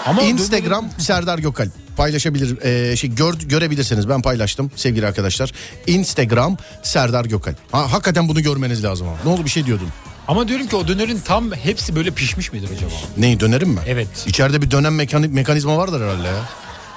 [0.06, 4.08] Ama Instagram Serdar Gökalp paylaşabilir e, şey gör, görebilirsiniz.
[4.08, 5.52] Ben paylaştım sevgili arkadaşlar.
[5.86, 7.56] Instagram Serdar Gökalp.
[7.72, 9.16] Ha, hakikaten bunu görmeniz lazım ama.
[9.24, 9.88] Ne oldu bir şey diyordun?
[10.28, 12.90] Ama diyorum ki o dönerin tam hepsi böyle pişmiş midir acaba?
[13.16, 13.80] Neyi dönerim mi?
[13.86, 14.08] Evet.
[14.26, 16.34] İçeride bir dönem mekani- mekanizma vardır herhalde ya.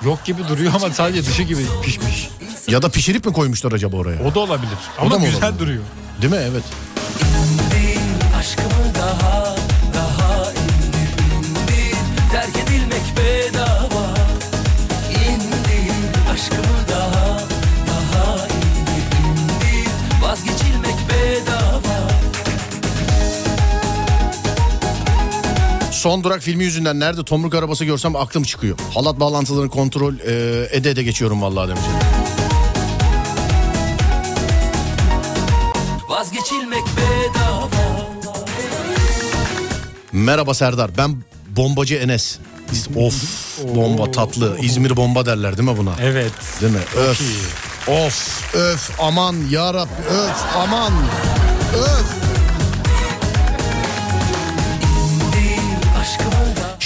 [0.05, 2.29] Yok gibi duruyor ama sadece dışı gibi pişmiş.
[2.67, 4.23] Ya da pişirip mi koymuşlar acaba oraya?
[4.23, 4.71] O da olabilir.
[4.97, 5.59] da Ama mı güzel olabilir?
[5.59, 5.83] duruyor.
[6.21, 6.39] Değil mi?
[6.51, 6.63] Evet.
[26.05, 28.77] Son durak filmi yüzünden nerede tomruk arabası görsem aklım çıkıyor.
[28.93, 31.81] Halat bağlantılarını kontrol e, ede ede geçiyorum vallahi demiş.
[36.09, 37.69] Vazgeçilmek bedava
[40.11, 41.15] Merhaba Serdar ben
[41.47, 42.39] bombacı Enes.
[42.95, 43.15] Of
[43.75, 45.93] bomba tatlı İzmir bomba derler değil mi buna?
[46.01, 46.33] Evet.
[46.61, 46.79] Değil mi?
[46.97, 47.21] Öf.
[47.87, 50.93] Of öf aman yarab öf aman
[51.75, 52.24] öf.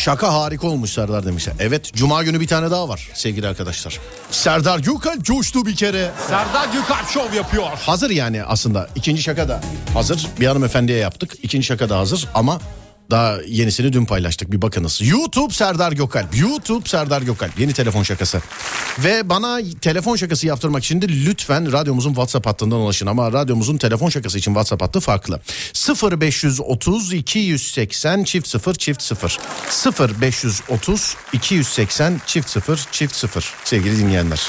[0.09, 1.55] Şaka harika olmuş Serdar demişler.
[1.59, 3.99] Evet cuma günü bir tane daha var sevgili arkadaşlar.
[4.31, 6.11] Serdar Gökalp coştu bir kere.
[6.27, 7.67] Serdar Gökalp şov yapıyor.
[7.75, 8.89] Hazır yani aslında.
[8.95, 9.61] İkinci şaka da
[9.93, 10.27] hazır.
[10.39, 11.33] Bir hanımefendiye yaptık.
[11.43, 12.59] İkinci şaka da hazır ama
[13.11, 15.01] daha yenisini dün paylaştık bir bakınız.
[15.01, 16.37] YouTube Serdar Gökalp.
[16.37, 17.59] YouTube Serdar Gökalp.
[17.59, 18.41] Yeni telefon şakası.
[18.99, 23.05] Ve bana telefon şakası yaptırmak için de lütfen radyomuzun WhatsApp hattından ulaşın.
[23.05, 25.39] Ama radyomuzun telefon şakası için WhatsApp hattı farklı.
[26.11, 29.39] 0530 280 çift 0 çift 0.
[30.21, 34.41] 0530 280 çift 0 çift 0 sevgili dinleyenler.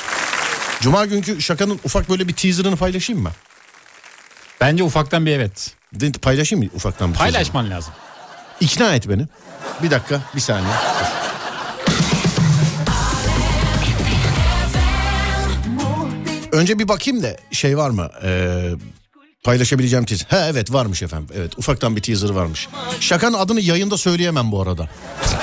[0.80, 3.30] Cuma günkü şakanın ufak böyle bir teaserını paylaşayım mı?
[4.60, 5.74] Bence ufaktan bir evet.
[6.22, 7.32] Paylaşayım mı ufaktan bir teaserını?
[7.32, 7.92] Paylaşman lazım.
[8.60, 9.26] İkna et beni.
[9.82, 10.72] Bir dakika bir saniye.
[16.52, 18.08] Önce bir bakayım da şey var mı?
[18.24, 18.70] Ee,
[19.44, 20.26] paylaşabileceğim teaser.
[20.30, 21.28] Ha evet varmış efendim.
[21.36, 22.68] Evet ufaktan bir teaser varmış.
[23.00, 24.88] Şakanın adını yayında söyleyemem bu arada.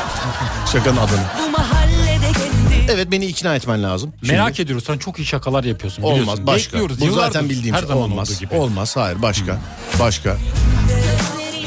[0.72, 1.24] Şakanın adını.
[2.89, 4.13] Evet beni ikna etmen lazım.
[4.20, 4.86] Şimdi- Merak ediyoruz.
[4.86, 6.03] Sen çok iyi şakalar yapıyorsun.
[6.03, 6.47] Olmaz biliyorsun.
[6.47, 6.72] başka.
[6.74, 7.01] Bekliyoruz.
[7.01, 7.88] Bu zaten bildiğim Her şey.
[7.88, 8.39] zaman olmaz.
[8.39, 8.55] gibi.
[8.55, 9.57] Olmaz hayır başka.
[9.99, 10.38] Başka.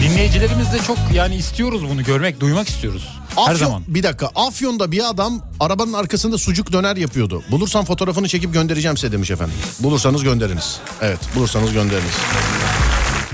[0.01, 3.09] Dinleyicilerimiz de çok yani istiyoruz bunu görmek, duymak istiyoruz.
[3.37, 3.83] Her Afyon, zaman.
[3.89, 7.43] Bir dakika Afyon'da bir adam arabanın arkasında sucuk döner yapıyordu.
[7.51, 9.55] Bulursam fotoğrafını çekip göndereceğim size demiş efendim.
[9.81, 10.81] Bulursanız gönderiniz.
[11.01, 12.13] Evet bulursanız gönderiniz.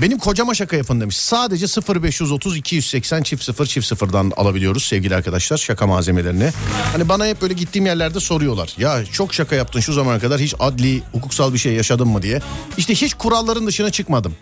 [0.01, 1.17] Benim kocama şaka yapın demiş.
[1.17, 1.65] Sadece
[2.01, 6.51] 0530 280 çift 0 çift 0'dan alabiliyoruz sevgili arkadaşlar şaka malzemelerini.
[6.91, 8.73] Hani bana hep böyle gittiğim yerlerde soruyorlar.
[8.77, 12.41] Ya çok şaka yaptın şu zamana kadar hiç adli hukuksal bir şey yaşadın mı diye.
[12.77, 14.35] İşte hiç kuralların dışına çıkmadım.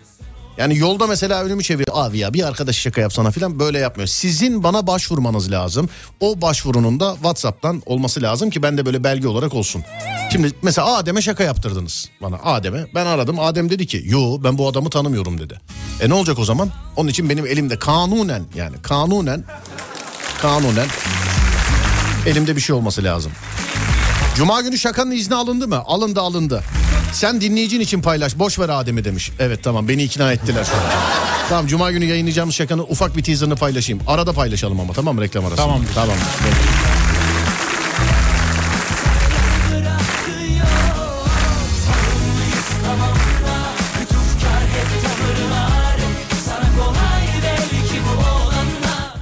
[0.58, 4.06] Yani yolda mesela önümü çevir abi ya bir arkadaş şaka yapsana falan böyle yapmıyor.
[4.08, 5.88] Sizin bana başvurmanız lazım.
[6.20, 9.84] O başvurunun da WhatsApp'tan olması lazım ki ben de böyle belge olarak olsun.
[10.32, 12.86] Şimdi mesela Adem'e şaka yaptırdınız bana Adem'e.
[12.94, 15.60] Ben aradım Adem dedi ki yo ben bu adamı tanımıyorum dedi.
[16.00, 16.70] E ne olacak o zaman?
[16.96, 19.44] Onun için benim elimde kanunen yani kanunen
[20.42, 20.86] kanunen
[22.26, 23.32] elimde bir şey olması lazım.
[24.36, 25.82] Cuma günü şakanın izni alındı mı?
[25.86, 26.62] Alındı alındı.
[27.16, 28.38] Sen dinleyicin için paylaş.
[28.38, 29.32] Boş ver Adem'i demiş.
[29.38, 30.66] Evet tamam beni ikna ettiler
[31.48, 34.02] tamam cuma günü yayınlayacağımız şakanın ufak bir teaserını paylaşayım.
[34.06, 35.66] Arada paylaşalım ama tamam mı reklam arasında?
[35.66, 35.82] Tamam.
[35.94, 36.16] Tamam.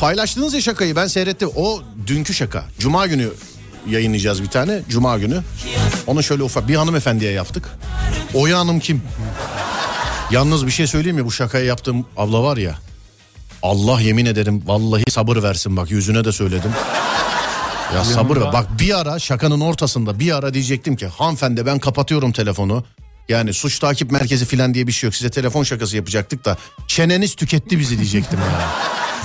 [0.01, 1.51] Paylaştığınız ya şakayı ben seyrettim.
[1.57, 2.65] O dünkü şaka.
[2.79, 3.31] Cuma günü
[3.89, 4.83] yayınlayacağız bir tane.
[4.89, 5.43] Cuma günü.
[6.07, 7.69] Onu şöyle ufak bir hanımefendiye yaptık.
[8.35, 9.03] Oya Hanım kim?
[10.31, 11.25] Yalnız bir şey söyleyeyim mi?
[11.25, 12.79] Bu şakayı yaptığım abla var ya.
[13.63, 16.71] Allah yemin ederim vallahi sabır versin bak yüzüne de söyledim.
[17.95, 18.53] Ya sabır ver.
[18.53, 22.85] Bak bir ara şakanın ortasında bir ara diyecektim ki hanımefendi ben kapatıyorum telefonu.
[23.29, 25.15] Yani suç takip merkezi falan diye bir şey yok.
[25.15, 26.57] Size telefon şakası yapacaktık da
[26.89, 28.71] çeneniz tüketti bizi diyecektim ya.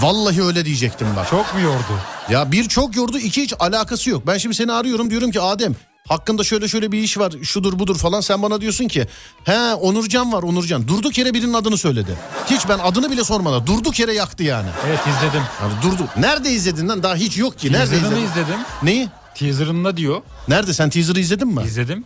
[0.01, 1.29] Vallahi öyle diyecektim bak.
[1.29, 1.99] Çok mu yordu?
[2.29, 4.27] Ya bir çok yordu iki hiç alakası yok.
[4.27, 5.75] Ben şimdi seni arıyorum diyorum ki Adem
[6.07, 9.07] hakkında şöyle şöyle bir iş var şudur budur falan sen bana diyorsun ki
[9.43, 12.17] he Onurcan var Onurcan durduk yere birinin adını söyledi.
[12.49, 14.69] Hiç ben adını bile sormadan durduk yere yaktı yani.
[14.87, 15.41] Evet izledim.
[15.61, 16.07] Yani durdu.
[16.17, 17.71] Nerede izledin lan daha hiç yok ki.
[17.73, 18.25] Nerede Teaser'ını izledin?
[18.31, 18.59] izledim.
[18.83, 19.09] Neyi?
[19.35, 20.21] Teaser'ında diyor.
[20.47, 21.61] Nerede sen teaser'ı izledin mi?
[21.65, 22.05] İzledim.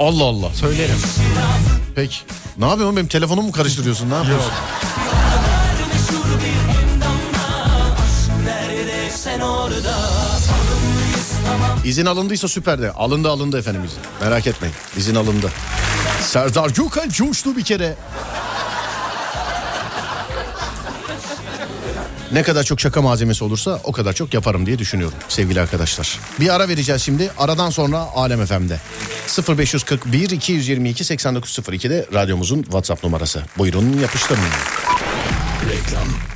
[0.00, 0.54] Allah Allah.
[0.54, 0.96] Söylerim.
[1.94, 2.16] Peki.
[2.58, 4.50] Ne yapıyorsun benim telefonumu mu karıştırıyorsun ne yapıyorsun?
[4.96, 5.03] Sen
[11.84, 12.92] İzin alındıysa süper de.
[12.92, 13.98] Alındı alındı efendim izin.
[14.20, 14.76] Merak etmeyin.
[14.96, 15.50] İzin alındı.
[16.22, 17.94] Serdar Gökal coştu bir kere.
[22.32, 26.18] Ne kadar çok şaka malzemesi olursa o kadar çok yaparım diye düşünüyorum sevgili arkadaşlar.
[26.40, 27.30] Bir ara vereceğiz şimdi.
[27.38, 28.80] Aradan sonra Alem FM'de.
[29.58, 33.42] 0541 222 8902'de radyomuzun WhatsApp numarası.
[33.58, 34.40] Buyurun yapıştırın.
[35.70, 36.33] Reklam.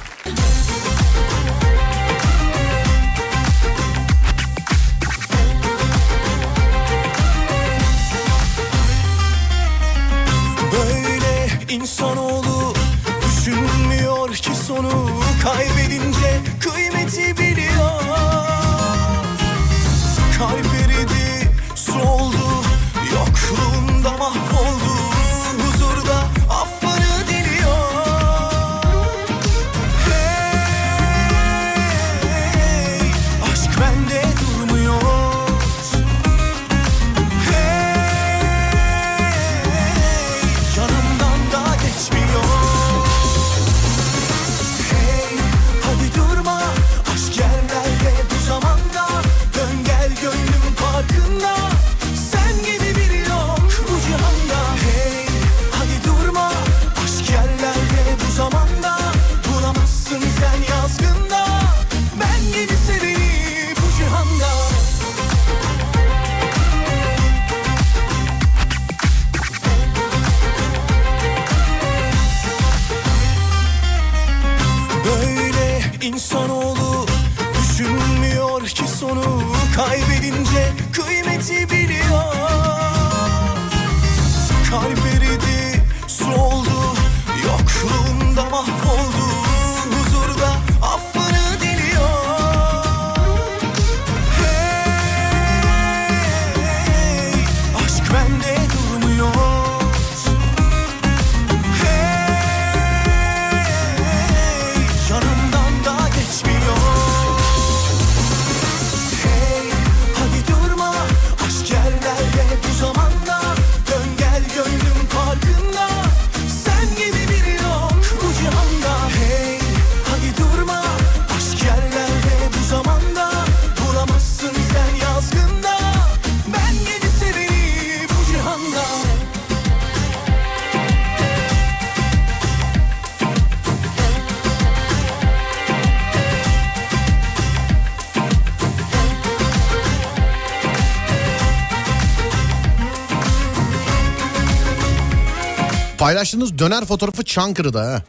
[146.08, 148.02] Paylaştığınız döner fotoğrafı Çankırı'da ha.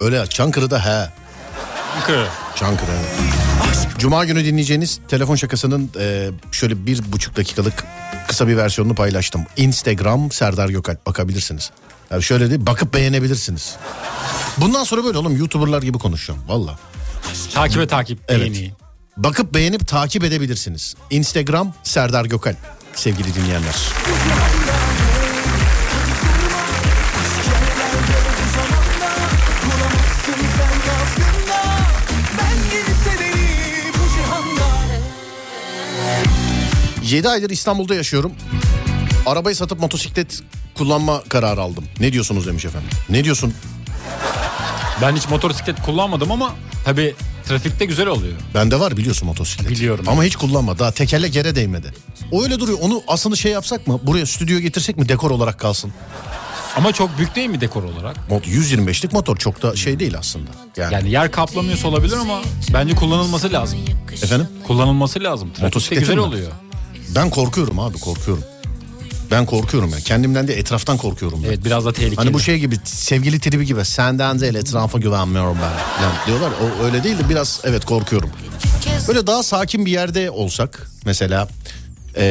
[0.00, 1.08] Öyle Çankırı'da he.
[1.94, 2.26] Çankırı.
[2.56, 2.90] Çankırı.
[3.98, 7.84] Cuma günü dinleyeceğiniz telefon şakasının e, şöyle bir buçuk dakikalık
[8.28, 9.44] kısa bir versiyonunu paylaştım.
[9.56, 11.70] Instagram Serdar Gökalp bakabilirsiniz.
[12.10, 13.76] Yani şöyle değil bakıp beğenebilirsiniz.
[14.58, 16.78] Bundan sonra böyle oğlum YouTuber'lar gibi konuşacağım valla.
[17.54, 18.18] Takibe takip.
[18.28, 18.52] Evet.
[18.52, 18.72] Beğeni.
[19.16, 20.94] Bakıp beğenip takip edebilirsiniz.
[21.10, 22.56] Instagram Serdar Gökalp
[22.94, 23.74] sevgili dinleyenler.
[37.10, 38.32] 7 aydır İstanbul'da yaşıyorum.
[39.26, 40.40] Arabayı satıp motosiklet
[40.74, 41.84] kullanma kararı aldım.
[42.00, 42.88] Ne diyorsunuz demiş efendim.
[43.08, 43.54] Ne diyorsun?
[45.02, 46.54] Ben hiç motosiklet kullanmadım ama
[46.84, 47.14] tabii
[47.48, 48.32] trafikte güzel oluyor.
[48.54, 49.70] Bende var biliyorsun motosiklet.
[49.70, 50.04] Biliyorum.
[50.08, 50.78] Ama hiç kullanma.
[50.78, 51.94] Daha tekerlek yere değmedi.
[52.32, 52.78] O öyle duruyor.
[52.82, 54.00] Onu aslında şey yapsak mı?
[54.02, 55.92] Buraya stüdyo getirsek mi dekor olarak kalsın?
[56.76, 58.30] Ama çok büyük değil mi dekor olarak?
[58.30, 60.50] Mod 125'lik motor çok da şey değil aslında.
[60.76, 62.40] Yani, Yani yer kaplamıyorsa olabilir ama
[62.72, 63.78] bence kullanılması lazım.
[64.22, 65.52] efendim Kullanılması lazım.
[65.52, 66.20] Trafikte güzel mi?
[66.20, 66.52] oluyor.
[67.14, 68.44] Ben korkuyorum abi korkuyorum.
[69.30, 70.02] Ben korkuyorum yani.
[70.02, 71.48] Kendimden de etraftan korkuyorum ben.
[71.48, 72.16] Evet biraz da tehlikeli.
[72.16, 76.02] Hani bu şey gibi sevgili tribi gibi senden değil etrafa güvenmiyorum ben.
[76.04, 78.30] Yani diyorlar o öyle değil de biraz evet korkuyorum.
[79.08, 81.48] Böyle daha sakin bir yerde olsak mesela
[82.16, 82.24] eee,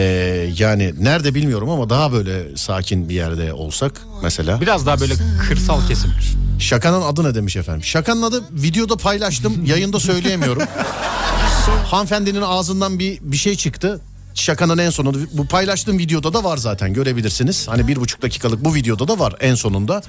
[0.57, 4.61] yani nerede bilmiyorum ama daha böyle sakin bir yerde olsak mesela.
[4.61, 5.13] Biraz daha böyle
[5.47, 6.11] kırsal kesim.
[6.59, 7.83] Şakanın adı ne demiş efendim?
[7.83, 10.63] Şakanın adı videoda paylaştım yayında söyleyemiyorum.
[11.85, 14.01] Hanımefendinin ağzından bir bir şey çıktı.
[14.41, 17.67] Şakanın en sonunda bu paylaştığım videoda da var zaten görebilirsiniz.
[17.67, 20.01] Hani bir buçuk dakikalık bu videoda da var en sonunda.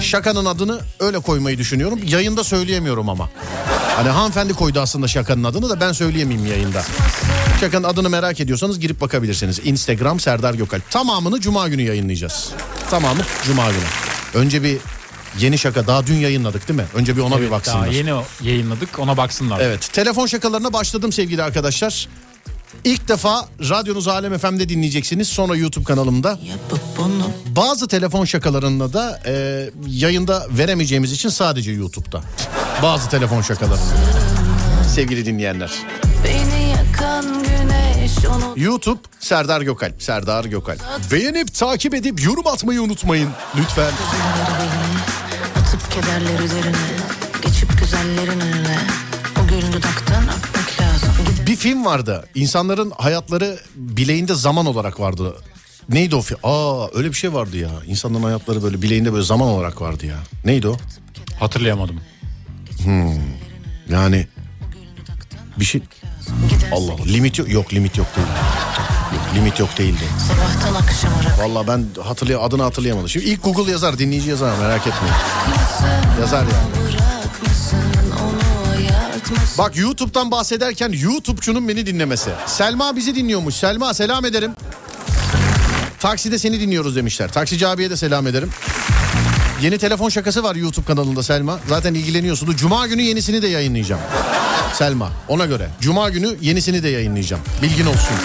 [0.00, 2.00] Şakanın adını öyle koymayı düşünüyorum.
[2.06, 3.30] Yayında söyleyemiyorum ama.
[3.96, 6.82] Hani hanımefendi koydu aslında şakanın adını da ben söyleyemeyeyim yayında.
[7.60, 9.60] Şakanın adını merak ediyorsanız girip bakabilirsiniz.
[9.64, 10.90] Instagram Serdar Gökalp.
[10.90, 12.50] Tamamını cuma günü yayınlayacağız.
[12.90, 13.84] Tamamı cuma günü.
[14.34, 14.78] Önce bir
[15.38, 16.86] yeni şaka daha dün yayınladık değil mi?
[16.94, 17.80] Önce bir ona bir Evet, baksınlar.
[17.86, 19.60] daha yeni yayınladık ona baksınlar.
[19.60, 22.08] Evet telefon şakalarına başladım sevgili arkadaşlar.
[22.84, 26.38] İlk defa radyonuz Alem FM'de dinleyeceksiniz sonra YouTube kanalımda.
[27.56, 32.22] Bazı telefon şakalarında da e, yayında veremeyeceğimiz için sadece YouTube'da.
[32.82, 33.84] Bazı telefon şakalarında.
[34.94, 35.70] Sevgili dinleyenler.
[38.56, 40.02] YouTube Serdar Gökalp.
[40.02, 40.80] Serdar Gökalp.
[41.12, 43.92] Beğenip takip edip yorum atmayı unutmayın lütfen.
[45.62, 46.76] Atıp kederler üzerine
[47.42, 48.78] Geçip güzellerin önüne
[49.44, 50.49] O gül dudaktan Bir
[51.60, 52.24] film vardı.
[52.34, 55.34] İnsanların hayatları bileğinde zaman olarak vardı.
[55.88, 56.38] Neydi o film?
[56.42, 57.70] Aa öyle bir şey vardı ya.
[57.86, 60.16] İnsanların hayatları böyle bileğinde böyle zaman olarak vardı ya.
[60.44, 60.76] Neydi o?
[61.40, 62.00] Hatırlayamadım.
[63.88, 64.26] Yani
[65.56, 65.82] bir şey
[66.72, 67.04] Allah Allah.
[67.04, 67.52] Limit yok.
[67.52, 68.28] Yok limit yok değil.
[69.34, 70.04] Limit yok değildi.
[70.28, 73.08] sabahtan akşama Vallahi ben hatırlay adını hatırlayamadım.
[73.08, 75.14] Şimdi ilk Google yazar, dinleyici yazar merak etmeyin.
[76.20, 76.99] Yazar yani.
[79.58, 82.30] Bak YouTube'dan bahsederken YouTube'cunun beni dinlemesi.
[82.46, 83.54] Selma bizi dinliyormuş.
[83.54, 84.52] Selma selam ederim.
[86.00, 87.32] Takside seni dinliyoruz demişler.
[87.32, 88.50] Taksici abiye de selam ederim.
[89.62, 91.58] Yeni telefon şakası var YouTube kanalında Selma.
[91.68, 92.56] Zaten ilgileniyorsunuz.
[92.56, 94.00] Cuma günü yenisini de yayınlayacağım.
[94.74, 95.68] Selma ona göre.
[95.80, 97.42] Cuma günü yenisini de yayınlayacağım.
[97.62, 98.16] Bilgin olsun.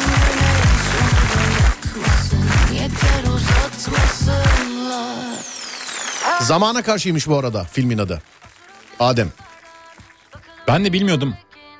[6.42, 8.22] Zamana karşıymış bu arada filmin adı.
[9.00, 9.32] Adem.
[10.68, 11.34] Ben de bilmiyordum.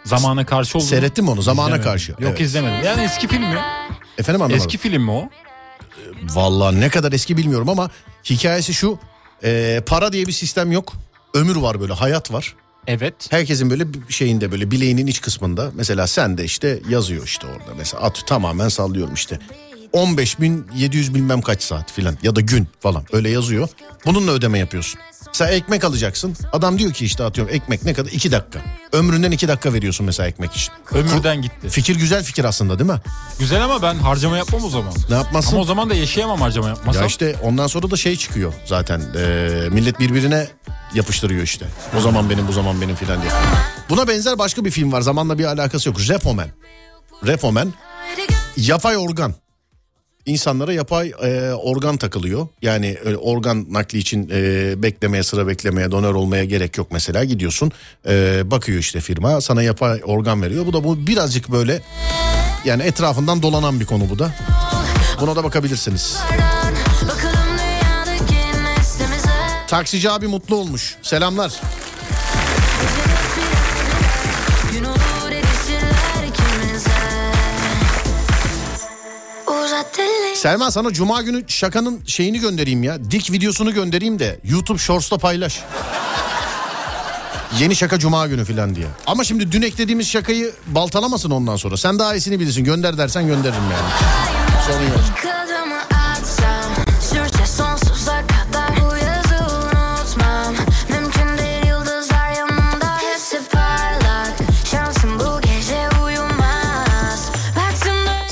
[0.04, 0.90] Zamana karşı olduğunu.
[0.90, 1.42] Seyrettin mi onu?
[1.42, 1.92] Zamana İzlemedim.
[1.92, 2.12] karşı.
[2.12, 2.40] Yok Evet.
[2.42, 2.86] izlemedim.
[2.86, 3.60] Yani eski film mi?
[4.18, 4.58] Efendim anlamadım.
[4.68, 5.30] Eski film mi o?
[6.24, 7.90] Vallahi ne kadar eski bilmiyorum ama
[8.30, 9.00] hikayesi şu.
[9.44, 10.94] e, para diye bir sistem yok.
[11.34, 12.56] Ömür var böyle hayat var.
[12.88, 13.14] Evet.
[13.30, 17.76] Herkesin böyle bir şeyinde böyle bileğinin iç kısmında mesela sen de işte yazıyor işte orada
[17.78, 19.40] mesela at tamamen sallıyorum işte
[19.94, 23.70] 15 bin 700 bilmem kaç saat filan ya da gün falan öyle yazıyor.
[24.06, 25.00] Bununla ödeme yapıyorsun.
[25.36, 26.36] Sen ekmek alacaksın.
[26.54, 28.12] Adam diyor ki işte atıyorum ekmek ne kadar?
[28.12, 28.60] 2 dakika.
[28.92, 30.74] Ömründen 2 dakika veriyorsun mesela ekmek için.
[30.92, 31.70] Ömürden gitti.
[31.70, 33.00] Fikir güzel fikir aslında değil mi?
[33.40, 34.94] Güzel ama ben harcama yapmam o zaman.
[35.10, 35.52] Ne yapmazsın?
[35.52, 37.02] Ama o zaman da yaşayamam harcama yapmasam.
[37.02, 39.02] Ya işte ondan sonra da şey çıkıyor zaten.
[39.16, 40.48] Ee, millet birbirine
[40.94, 41.66] yapıştırıyor işte.
[41.98, 43.32] O zaman benim bu zaman benim filan diye.
[43.90, 45.02] Buna benzer başka bir film var.
[45.02, 46.00] Zamanla bir alakası yok.
[46.00, 46.48] Repoman.
[47.26, 47.74] Repoman.
[48.58, 49.34] Yapay organ.
[50.26, 52.48] İnsanlara yapay e, organ takılıyor.
[52.62, 57.24] Yani öyle organ nakli için e, beklemeye, sıra beklemeye, donör olmaya gerek yok mesela.
[57.24, 57.72] Gidiyorsun,
[58.08, 60.66] e, bakıyor işte firma, sana yapay organ veriyor.
[60.66, 61.82] Bu da bu birazcık böyle
[62.66, 64.36] yani etrafından dolanan bir konu bu da.
[65.22, 66.18] Buna da bakabilirsiniz.
[69.68, 70.96] Taksici abi mutlu olmuş.
[71.02, 71.62] Selamlar.
[80.36, 83.12] Selma sana cuma günü şakanın şeyini göndereyim ya.
[83.12, 85.64] Dik videosunu göndereyim de YouTube Shorts'ta paylaş.
[87.60, 88.88] Yeni şaka cuma günü falan diye.
[89.08, 91.78] Ama şimdi dün eklediğimiz şakayı baltalamasın ondan sonra.
[91.78, 92.64] Sen daha iyisini bilirsin.
[92.64, 93.90] Gönder dersen gönderirim yani.
[94.68, 95.95] Sorun yok.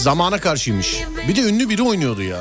[0.04, 0.98] Zamana karşıymış.
[1.28, 2.38] Bir de ünlü biri oynuyordu ya.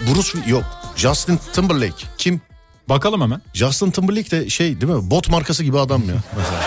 [0.00, 0.64] Bruce yok.
[0.96, 2.06] Justin Timberlake.
[2.18, 2.40] Kim?
[2.88, 3.42] Bakalım hemen.
[3.54, 5.10] Justin Timberlake de şey değil mi?
[5.10, 6.14] Bot markası gibi adam ya.
[6.36, 6.60] Mesela.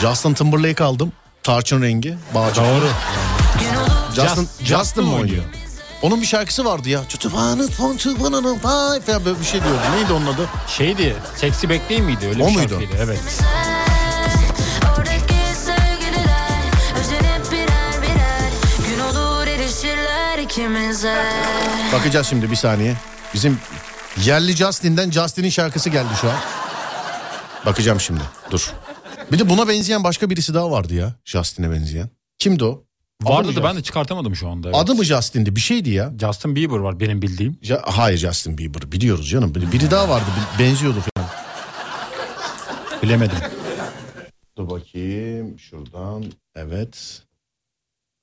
[0.00, 1.12] Justin Timberlake aldım.
[1.42, 2.14] Tarçın rengi.
[2.34, 2.60] Bağcı.
[2.60, 2.88] Doğru.
[4.14, 5.44] Justin, Just- Justin, Justin oynuyor?
[6.02, 7.00] Onun bir şarkısı vardı ya.
[7.08, 9.80] Çutupanı ton çupanı pay falan böyle bir şey diyordu.
[9.96, 10.48] Neydi onun adı?
[10.68, 11.16] Şeydi.
[11.36, 12.26] Seksi Bekleyin miydi?
[12.26, 12.68] Öyle O bir muydu?
[12.80, 12.92] şarkıydı.
[13.04, 13.20] Evet.
[20.54, 21.24] İkimize
[21.92, 22.96] Bakacağız şimdi bir saniye.
[23.34, 23.58] Bizim
[24.24, 26.36] Yerli Justin'den Justin'in şarkısı geldi şu an.
[27.66, 28.20] Bakacağım şimdi.
[28.50, 28.72] Dur.
[29.32, 31.14] Bir de buna benzeyen başka birisi daha vardı ya.
[31.24, 32.08] Justin'e benzeyen.
[32.38, 32.84] Kimdi o?
[33.22, 34.68] Vardı da ben de çıkartamadım şu anda.
[34.68, 34.78] evet.
[34.78, 35.56] Adı mı Justin'di?
[35.56, 36.12] Bir şeydi ya.
[36.20, 37.58] Justin Bieber var benim bildiğim.
[37.62, 38.92] Ja- Hayır Justin Bieber.
[38.92, 39.54] Biliyoruz canım.
[39.54, 40.24] Bir- Biri daha vardı.
[40.58, 41.28] Benziyordu falan.
[43.02, 43.38] Bilemedim.
[44.58, 45.58] Dur bakayım.
[45.58, 46.24] Şuradan.
[46.56, 47.22] Evet.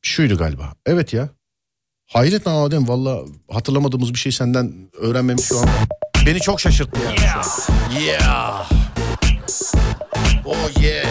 [0.02, 0.74] Şuydu galiba.
[0.86, 1.30] Evet ya.
[2.14, 2.88] Hayret Adem.
[2.88, 3.20] Valla
[3.52, 5.66] hatırlamadığımız bir şey senden öğrenmemiz şu an.
[6.26, 8.02] Beni çok şaşırttı yani şu an.
[8.02, 8.72] Yeah.
[10.46, 11.11] Oh yeah.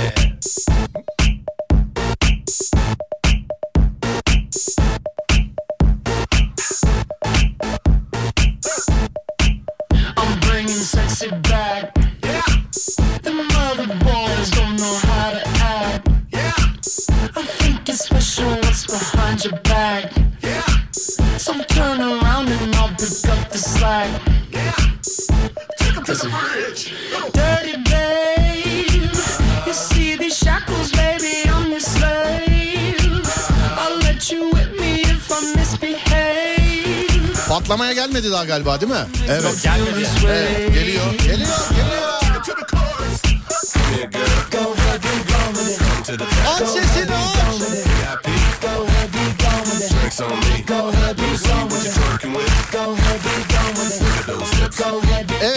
[23.81, 24.09] Slack.
[24.53, 24.72] Yeah.
[25.78, 26.83] Take up to the bridge.
[27.33, 29.16] Dirty babe.
[29.66, 33.26] You see these shackles, baby, I'm your slave.
[33.83, 36.61] I'll let you whip me if I misbehave.
[37.49, 39.07] Patlamaya gelmedi daha galiba değil mi?
[39.28, 39.62] Evet.
[39.62, 40.18] Gelmedi yani.
[40.28, 41.14] Evet, geliyor.
[41.24, 41.49] Geliyor.
[41.70, 42.11] Geliyor.
[46.49, 47.41] Aç sesini aç.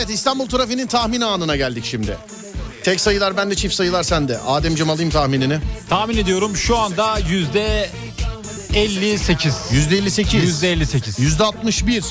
[0.04, 2.18] Evet İstanbul trafiğinin tahmin anına geldik şimdi.
[2.84, 4.39] Tek sayılar bende çift sayılar sende.
[4.39, 5.60] Ademciğim alayım tahminini.
[5.89, 7.89] Tahmin ediyorum şu anda yüzde
[8.74, 9.56] 58.
[9.72, 10.43] Yüzde 58.
[10.43, 11.20] Yüzde 58.
[11.20, 12.06] Yüzde 61.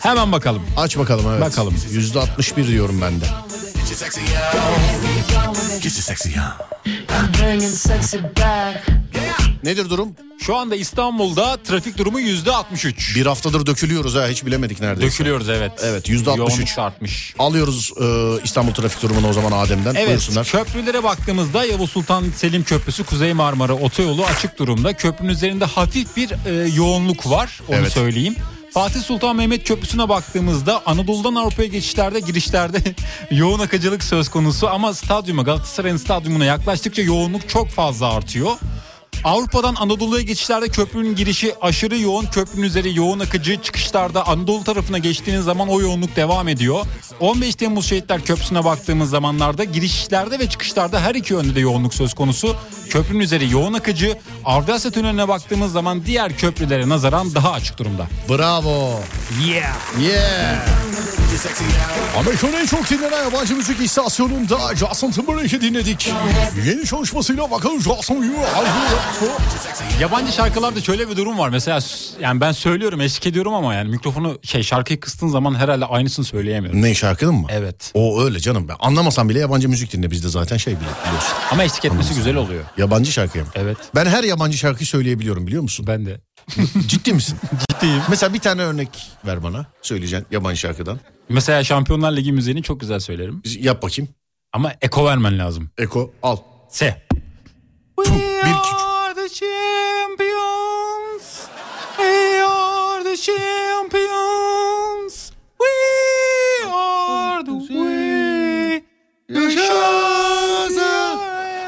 [0.00, 0.62] Hemen bakalım.
[0.76, 1.40] Aç bakalım evet.
[1.40, 1.74] Bakalım.
[1.90, 3.24] Yüzde 61 diyorum ben de.
[6.86, 8.97] I'm bringing sexy back.
[9.64, 10.08] Nedir durum?
[10.40, 13.16] Şu anda İstanbul'da trafik durumu yüzde 63.
[13.16, 15.12] Bir haftadır dökülüyoruz ha hiç bilemedik neredeyse.
[15.12, 15.72] Dökülüyoruz evet.
[15.84, 16.58] Evet, yüzde 63.
[16.58, 17.34] Yoğunluk da artmış.
[17.38, 18.04] Alıyoruz e,
[18.44, 19.94] İstanbul trafik durumunu o zaman Adem'den.
[19.94, 20.46] Evet Buyursunlar.
[20.46, 24.92] köprülere baktığımızda Yavuz Sultan Selim Köprüsü Kuzey Marmara Otoyolu açık durumda.
[24.92, 27.92] Köprünün üzerinde hafif bir e, yoğunluk var onu Evet.
[27.92, 28.36] söyleyeyim.
[28.74, 32.78] Fatih Sultan Mehmet Köprüsü'ne baktığımızda Anadolu'dan Avrupa'ya geçişlerde girişlerde
[33.30, 38.50] yoğun akıcılık söz konusu ama stadyuma Galatasaray'ın stadyumuna yaklaştıkça yoğunluk çok fazla artıyor.
[39.24, 43.62] Avrupa'dan Anadolu'ya geçişlerde köprünün girişi aşırı yoğun, köprünün üzeri yoğun akıcı.
[43.62, 46.86] Çıkışlarda Anadolu tarafına geçtiğiniz zaman o yoğunluk devam ediyor.
[47.20, 52.14] 15 Temmuz Şehitler Köprüsü'ne baktığımız zamanlarda girişlerde ve çıkışlarda her iki yönde de yoğunluk söz
[52.14, 52.56] konusu.
[52.90, 54.18] Köprünün üzeri yoğun akıcı.
[54.44, 58.06] Avrasya Tüneli'ne baktığımız zaman diğer köprülere nazaran daha açık durumda.
[58.28, 59.00] Bravo.
[59.46, 59.76] Yeah.
[60.02, 60.66] Yeah.
[62.18, 66.12] Amerika'nın en çok dinlenen yabancı müzik istasyonunda Justin Timberlake'i dinledik.
[66.66, 68.22] Yeni çalışmasıyla bakalım Justin
[70.00, 71.48] Yabancı şarkılarda şöyle bir durum var.
[71.48, 71.78] Mesela
[72.20, 76.82] yani ben söylüyorum eşlik ediyorum ama yani mikrofonu şey şarkıyı kıstığın zaman herhalde aynısını söyleyemiyorum.
[76.82, 77.46] Ne şarkının mı?
[77.50, 77.90] Evet.
[77.94, 78.68] O öyle canım.
[78.68, 81.32] Ben anlamasam bile yabancı müzik dinle bizde zaten şey bile biliyorsun.
[81.52, 82.64] Ama eşlik etmesi güzel oluyor.
[82.76, 83.50] Yabancı şarkıya mı?
[83.54, 83.76] Evet.
[83.94, 85.86] Ben her yabancı şarkıyı söyleyebiliyorum biliyor musun?
[85.88, 86.20] Ben de.
[86.88, 87.38] Ciddi misin?
[87.70, 88.02] Ciddiyim.
[88.10, 88.88] Mesela bir tane örnek
[89.26, 89.66] ver bana.
[89.82, 91.00] Söyleyeceksin yabancı şarkıdan.
[91.28, 93.42] Mesela Şampiyonlar Ligi müziğini çok güzel söylerim.
[93.58, 94.08] Yap bakayım.
[94.52, 95.70] Ama eko vermen lazım.
[95.78, 96.36] Eko al.
[96.70, 97.02] Se.
[97.98, 98.87] bir küçük-
[99.28, 101.24] the champions.
[101.98, 104.52] We are the champions.
[105.58, 105.74] We
[106.72, 108.82] are the way.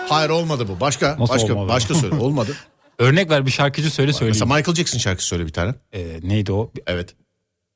[0.09, 0.81] Hayır olmadı bu.
[0.81, 1.69] Başka Nasıl başka olmadı?
[1.69, 2.15] başka söyle.
[2.21, 2.57] Olmadı.
[2.99, 4.37] Örnek ver bir şarkıcı söyle söyleyeyim.
[4.41, 5.75] Mesela Michael Jackson şarkısı söyle bir tane.
[5.93, 6.73] Ee, neydi o?
[6.87, 7.15] Evet.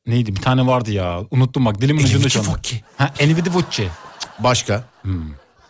[0.07, 0.37] Neydi?
[0.37, 1.21] Bir tane vardı ya.
[1.31, 2.47] Unuttum bak dilimin ucunda şu an.
[2.97, 3.89] Ha, Envidi Vucci.
[4.39, 4.85] Başka.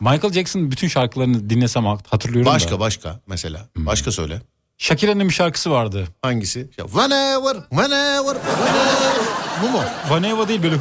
[0.01, 2.81] Michael Jackson bütün şarkılarını dinlesem hatırlıyorum Başka da.
[2.81, 3.69] başka mesela.
[3.77, 4.43] Başka söyle.
[4.79, 6.09] Shakira'nın bir şarkısı vardı.
[6.23, 6.71] Hangisi?
[6.77, 9.25] Whenever, whenever, whenever.
[9.63, 9.83] Bu mu?
[10.09, 10.77] Vaneva değil böyle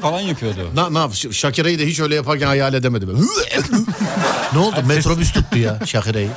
[0.00, 0.68] falan yapıyordu.
[0.74, 1.14] Ne, ne yap?
[1.32, 3.08] Şakira'yı da hiç öyle yaparken hayal edemedim.
[4.52, 4.76] ne oldu?
[4.86, 6.30] Metrobüs tuttu ya Şakira'yı.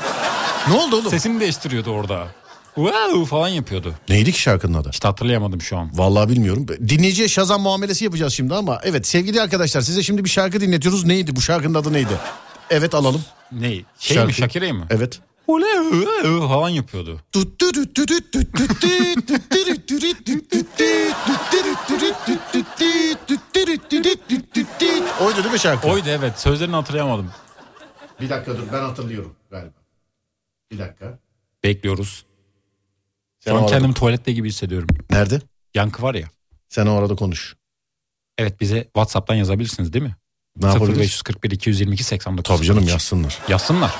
[0.68, 1.10] Ne oldu oğlum?
[1.10, 2.28] Sesini değiştiriyordu orada.
[2.76, 3.96] Wow falan yapıyordu.
[4.10, 4.90] Neydi ki şarkının adı?
[4.90, 5.90] İşte hatırlayamadım şu an.
[5.94, 6.68] Vallahi bilmiyorum.
[6.68, 11.06] Dinleyiciye şazam muamelesi yapacağız şimdi ama evet sevgili arkadaşlar size şimdi bir şarkı dinletiyoruz.
[11.06, 12.18] Neydi bu şarkının adı neydi?
[12.70, 13.22] Evet alalım.
[13.52, 13.70] Ne?
[14.00, 14.28] Şey Şarkı.
[14.28, 14.88] mi Shakira'yı mı?
[14.90, 15.20] Evet.
[16.48, 17.22] Falan yapıyordu.
[25.22, 25.88] Oydu değil mi şarkı?
[25.88, 27.32] Oydu evet sözlerini hatırlayamadım.
[28.22, 29.74] Bir dakika dur ben hatırlıyorum galiba.
[30.72, 31.20] Bir dakika.
[31.64, 32.26] Bekliyoruz.
[33.44, 34.88] Sen Şu an o arada- kendimi tuvalette gibi hissediyorum.
[35.10, 35.41] Nerede?
[35.76, 36.28] Yankı var ya.
[36.70, 37.56] Sen o arada konuş.
[38.38, 40.16] Evet bize Whatsapp'tan yazabilirsiniz değil mi?
[40.58, 41.00] Ne yapabiliriz?
[41.00, 42.58] 0541 222 89.
[42.58, 43.39] Tabii canım yazsınlar.
[43.48, 43.91] Yazsınlar.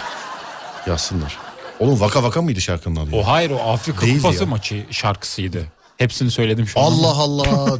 [0.88, 1.38] Yazsınlar.
[1.80, 3.16] Oğlum vaka vaka mıydı şarkının adı?
[3.16, 3.22] ya?
[3.22, 4.50] O hayır o Afrika Değildi Kupası ya.
[4.50, 5.66] maçı şarkısıydı.
[5.98, 6.84] Hepsini söyledim şu an.
[6.84, 7.80] Allah Allah.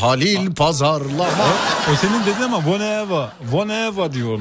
[0.00, 1.48] Halil pazarlama.
[1.92, 3.28] O senin dediğin ama whenever.
[3.40, 4.38] Whenever diyor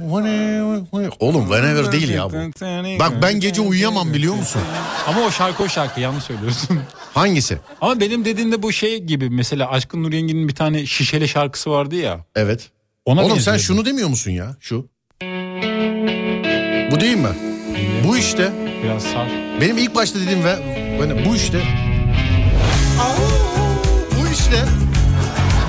[0.00, 1.10] whenever.
[1.18, 2.34] Oğlum whenever değil ya bu.
[3.00, 4.62] Bak ben gece uyuyamam biliyor musun?
[5.06, 6.80] Ama o şarkı o şarkı yanlış söylüyorsun.
[7.14, 7.58] Hangisi?
[7.80, 11.94] Ama benim dediğimde bu şey gibi mesela Aşkın Nur Yengi'nin bir tane şişeli şarkısı vardı
[11.94, 12.24] ya.
[12.36, 12.70] Evet.
[13.04, 14.56] Ona Oğlum sen şunu demiyor musun ya?
[14.60, 14.88] Şu.
[16.90, 17.28] Bu değil mi?
[18.08, 18.52] Bu işte.
[18.84, 19.28] Biraz sar.
[19.60, 20.56] Benim ilk başta dediğim ve
[21.26, 21.87] bu işte.
[24.48, 24.64] Bu işte.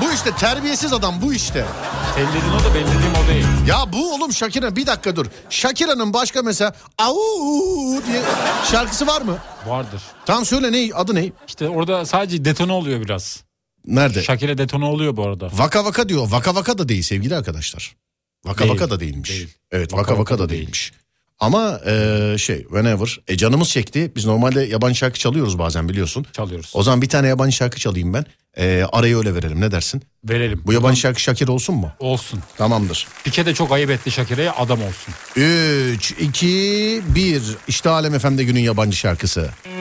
[0.02, 1.66] Bu işte terbiyesiz adam bu işte.
[2.16, 3.46] Dediğin o da benim dediğim o değil.
[3.68, 5.26] Ya bu oğlum Shakira bir dakika dur.
[5.50, 8.22] Shakira'nın başka mesela au diye
[8.72, 9.38] şarkısı var mı?
[9.68, 10.02] Vardır.
[10.26, 11.32] Tamam söyle ne adı ne?
[11.48, 13.44] İşte orada sadece detone oluyor biraz.
[13.86, 14.24] Nerede?
[14.24, 15.50] Shakira detone oluyor bu arada.
[15.54, 16.28] Vaka vaka diyor.
[16.32, 17.96] Vaka vaka da değil sevgili arkadaşlar.
[18.46, 19.30] Vaka Değil, vaka da değilmiş.
[19.30, 19.50] değil.
[19.72, 20.62] Evet Vaka vaka vaka, da da değil.
[20.62, 20.92] değilmiş.
[21.40, 24.12] Ama e, şey whenever e, canımız çekti.
[24.16, 26.26] Biz normalde yabancı şarkı çalıyoruz bazen biliyorsun.
[26.34, 26.72] Çalıyoruz.
[26.74, 28.26] O zaman bir tane yabancı şarkı çalayım ben.
[28.60, 30.04] E, arayı öyle verelim ne dersin?
[30.24, 30.62] Verelim.
[30.66, 31.92] Bu yabancı şarkı Shakira olsun mu?
[32.00, 32.40] Olsun.
[32.58, 33.08] Tamamdır.
[33.24, 35.14] Pike de çok ayıp etti Shakira'ya adam olsun.
[35.36, 37.42] 3, 2, 1.
[37.68, 39.42] İşte Alem FM'de günün yabancı şarkısı.
[39.42, 39.79] Lucky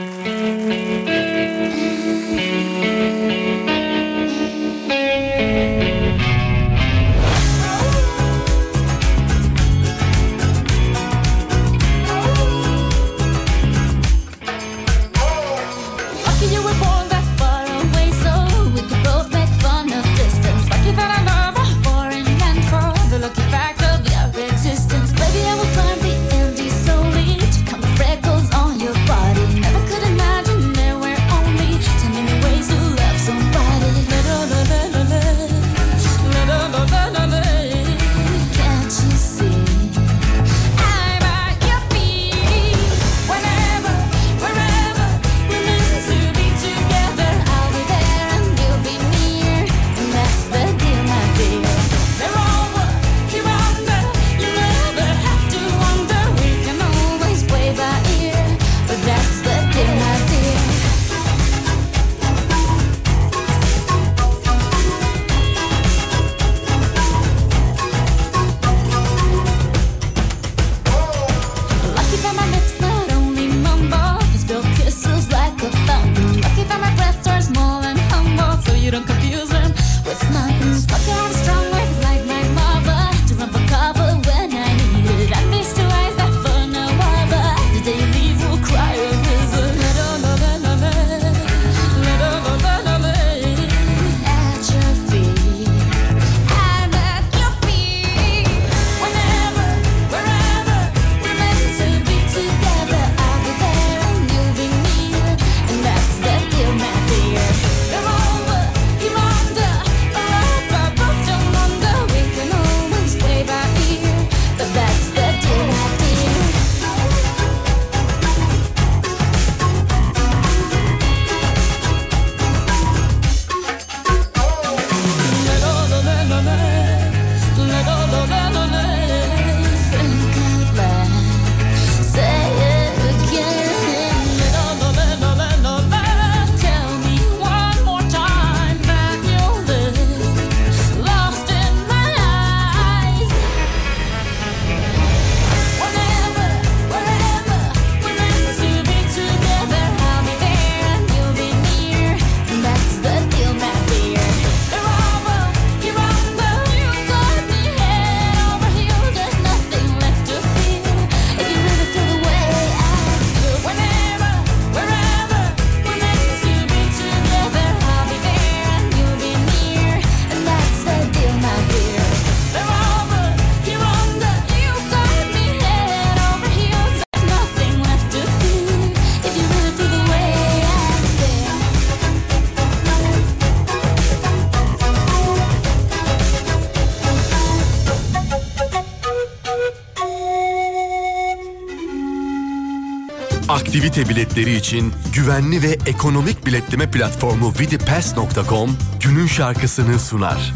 [193.69, 198.70] Aktivite biletleri için güvenli ve ekonomik biletleme platformu vidipass.com
[199.01, 200.53] günün şarkısını sunar.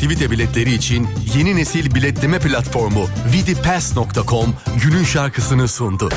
[0.00, 6.08] Aktivite biletleri için yeni nesil biletleme platformu vidipass.com günün şarkısını sundu.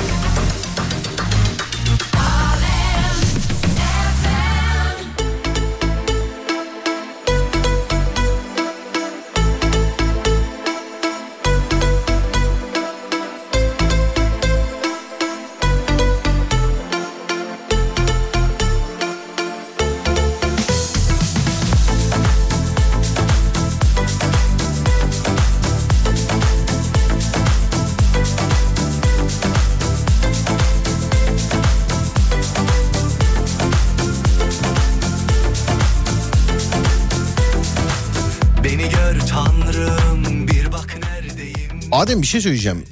[42.14, 42.84] Adem bir şey söyleyeceğim.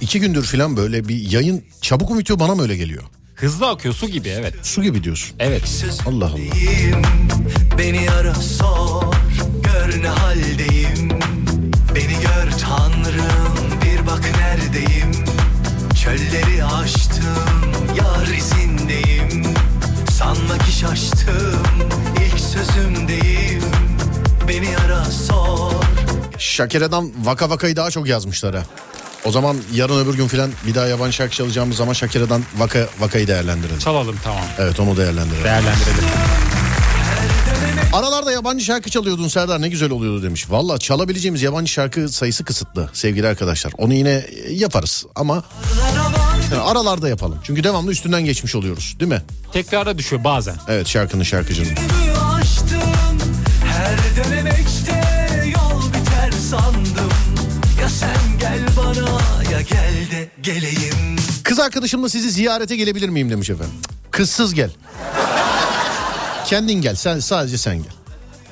[0.00, 3.02] İki gündür falan böyle bir yayın çabuk mu bitiyor bana mı öyle geliyor?
[3.34, 4.54] Hızlı akıyor su gibi evet.
[4.62, 5.36] Su gibi diyorsun.
[5.38, 5.84] Evet.
[6.06, 6.38] Allah Allah.
[7.78, 9.14] Beni ara sor
[9.62, 11.08] gör ne haldeyim
[11.94, 15.12] Beni gör tanrım bir bak neredeyim
[16.04, 19.54] Çölleri aştım yar izindeyim
[20.10, 21.62] Sanma ki şaştım
[22.26, 23.62] ilk sözümdeyim
[24.48, 25.85] Beni ara sor
[26.38, 28.62] Şakere'den Vaka Vaka'yı daha çok yazmışlar ha.
[29.24, 33.26] O zaman yarın öbür gün falan bir daha yabancı şarkı çalacağımız zaman Şakere'den Vaka Vaka'yı
[33.26, 33.78] değerlendirelim.
[33.78, 34.44] Çalalım tamam.
[34.58, 35.44] Evet onu değerlendirelim.
[35.44, 36.04] Değerlendirelim.
[37.92, 40.50] Aralarda yabancı şarkı çalıyordun Serdar ne güzel oluyordu demiş.
[40.50, 43.72] Valla çalabileceğimiz yabancı şarkı sayısı kısıtlı sevgili arkadaşlar.
[43.78, 45.44] Onu yine yaparız ama
[46.52, 47.38] Yani aralarda yapalım.
[47.42, 49.22] Çünkü devamlı üstünden geçmiş oluyoruz değil mi?
[49.52, 50.54] Tekrara düşüyor bazen.
[50.68, 51.70] Evet şarkının şarkıcının.
[53.64, 55.15] Her dönemekte
[59.76, 63.74] gel de geleyim Kız arkadaşımla sizi ziyarete gelebilir miyim demiş efendim.
[64.10, 64.70] Kızsız gel.
[66.46, 66.94] Kendin gel.
[66.94, 67.92] Sen sadece sen gel.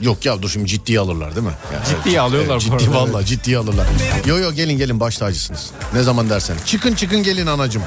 [0.00, 1.52] Yok ya dur şimdi ciddiye alırlar değil mi?
[1.74, 3.26] Yani, Ciddiye alıyorlar bu ciddi arada, evet.
[3.28, 3.86] ciddiye alırlar.
[4.26, 5.70] Yo yo gelin gelin baş tacısınız.
[5.94, 6.56] Ne zaman dersen.
[6.66, 7.82] Çıkın çıkın gelin anacım.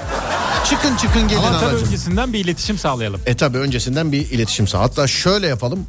[0.70, 1.88] Çıkın çıkın gelin Ama anacım.
[1.88, 3.22] öncesinden bir iletişim sağlayalım.
[3.26, 4.80] E tabi öncesinden bir iletişim sağ.
[4.80, 5.86] Hatta şöyle yapalım.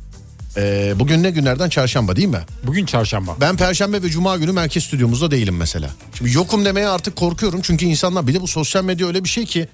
[0.58, 2.40] Ee, bugün ne günlerden çarşamba değil mi?
[2.64, 3.36] Bugün çarşamba.
[3.40, 5.90] Ben perşembe ve cuma günü merkez stüdyomuzda değilim mesela.
[6.14, 7.60] Şimdi yokum demeye artık korkuyorum.
[7.62, 9.68] Çünkü insanlar bir de bu sosyal medya öyle bir şey ki.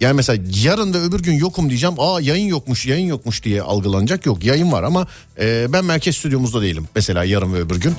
[0.00, 1.94] Yani mesela yarın da öbür gün yokum diyeceğim.
[1.98, 4.26] Aa yayın yokmuş yayın yokmuş diye algılanacak.
[4.26, 5.06] Yok yayın var ama
[5.40, 6.88] e, ben merkez stüdyomuzda değilim.
[6.94, 7.94] Mesela yarın ve öbür gün.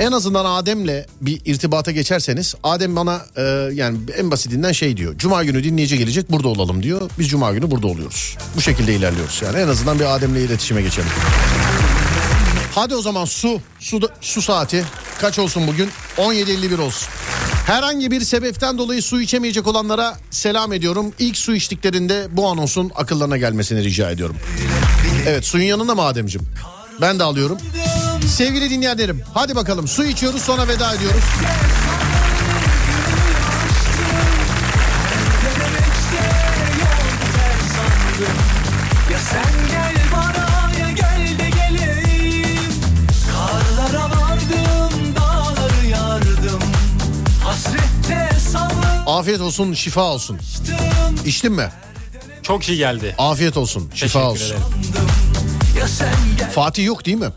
[0.00, 3.42] En azından Adem'le bir irtibata geçerseniz Adem bana e,
[3.72, 5.18] yani en basitinden şey diyor.
[5.18, 7.10] Cuma günü dinleyici gelecek burada olalım diyor.
[7.18, 8.36] Biz cuma günü burada oluyoruz.
[8.56, 11.08] Bu şekilde ilerliyoruz yani en azından bir Adem'le iletişime geçelim.
[12.74, 14.84] Hadi o zaman su, su, su saati
[15.20, 15.90] kaç olsun bugün?
[16.18, 17.08] 17.51 olsun.
[17.66, 21.12] Herhangi bir sebepten dolayı su içemeyecek olanlara selam ediyorum.
[21.18, 24.36] İlk su içtiklerinde bu anonsun akıllarına gelmesini rica ediyorum.
[25.26, 26.46] Evet suyun yanında mı Ademciğim?
[27.00, 27.58] Ben de alıyorum.
[28.28, 31.24] Sevgili dinleyenlerim hadi bakalım su içiyoruz sonra veda ediyoruz.
[39.10, 42.72] Ya sen gel bana ya gel de geleyim
[43.32, 46.60] Karlara vardım dağları yardım
[47.44, 50.38] Hasrette salmıştım Afiyet olsun şifa olsun.
[51.24, 51.68] İçtin mi?
[52.42, 53.14] Çok iyi geldi.
[53.18, 54.46] Afiyet olsun şifa Teşekkür olsun.
[54.46, 54.62] ederim.
[55.80, 56.08] Ya sen
[56.38, 57.30] gel Fatih yok değil mi?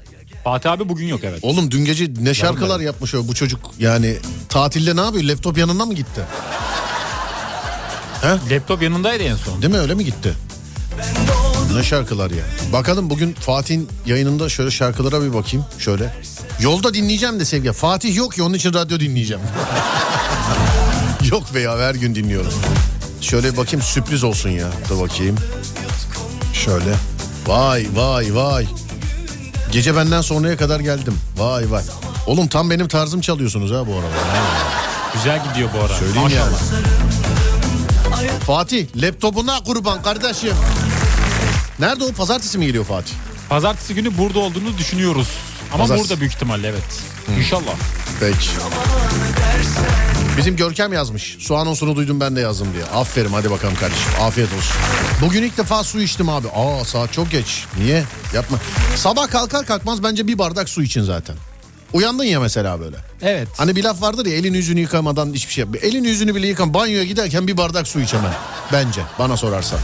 [0.43, 1.39] Fatih abi bugün yok evet.
[1.41, 4.17] Oğlum dün gece ne şarkılar yapmış o bu çocuk yani
[4.49, 6.21] tatilde ne yapıyor laptop yanına mı gitti?
[8.51, 9.61] Laptop yanındaydı en son.
[9.61, 10.33] Değil mi öyle mi gitti?
[11.75, 12.43] Ne şarkılar ya.
[12.73, 15.65] Bakalım bugün Fatih'in yayınında şöyle şarkılara bir bakayım.
[15.79, 16.13] Şöyle.
[16.59, 17.71] Yolda dinleyeceğim de sevgi.
[17.71, 19.43] Fatih yok ya onun için radyo dinleyeceğim.
[21.31, 22.53] yok be ya her gün dinliyorum.
[23.21, 24.67] Şöyle bakayım sürpriz olsun ya.
[24.89, 25.35] Dur bakayım.
[26.53, 26.95] Şöyle.
[27.47, 28.67] Vay vay vay.
[29.71, 31.13] Gece benden sonraya kadar geldim.
[31.37, 31.83] Vay vay.
[32.27, 34.07] Oğlum tam benim tarzım çalıyorsunuz ha bu arada.
[35.13, 35.93] Güzel gidiyor bu ara.
[35.93, 36.61] Söyleyeyim Maşallah.
[38.21, 38.29] yani.
[38.39, 40.53] Fatih laptopuna kurban kardeşim.
[41.79, 43.13] Nerede o pazartesi mi geliyor Fatih?
[43.49, 45.27] Pazartesi günü burada olduğunu düşünüyoruz.
[45.73, 46.09] Ama Pazartesi.
[46.09, 46.83] burada büyük ihtimalle evet.
[47.37, 47.75] İnşallah.
[48.19, 48.37] Peki.
[50.39, 51.37] Bizim Görkem yazmış.
[51.39, 52.83] Su anonsunu duydum ben de yazdım diye.
[52.83, 54.11] Aferin hadi bakalım kardeşim.
[54.21, 54.75] Afiyet olsun.
[55.21, 56.47] Bugün ilk defa su içtim abi.
[56.47, 57.65] Aa saat çok geç.
[57.77, 58.03] Niye?
[58.33, 58.57] Yapma.
[58.95, 61.35] Sabah kalkar kalkmaz bence bir bardak su için zaten.
[61.93, 62.95] Uyandın ya mesela böyle.
[63.21, 63.47] Evet.
[63.57, 65.75] Hani bir laf vardır ya elini yüzünü yıkamadan hiçbir şey yap.
[65.83, 68.33] Elini yüzünü bile yıkan banyoya giderken bir bardak su iç hemen.
[68.71, 69.79] Bence bana sorarsan.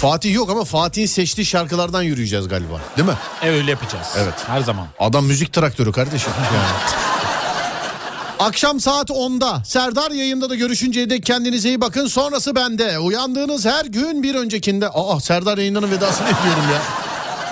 [0.00, 2.80] Fatih yok ama Fatih'in seçtiği şarkılardan yürüyeceğiz galiba.
[2.96, 3.14] Değil mi?
[3.42, 4.06] E, öyle yapacağız.
[4.16, 4.34] Evet.
[4.46, 4.86] Her zaman.
[4.98, 6.32] Adam müzik traktörü kardeşim.
[6.54, 7.00] Yani.
[8.40, 12.06] Akşam saat 10'da Serdar yayında da görüşünceye dek kendinize iyi bakın.
[12.06, 12.98] Sonrası bende.
[12.98, 14.88] Uyandığınız her gün bir öncekinde...
[14.88, 16.82] Aa Serdar yayınlarının vedasını ediyorum ya.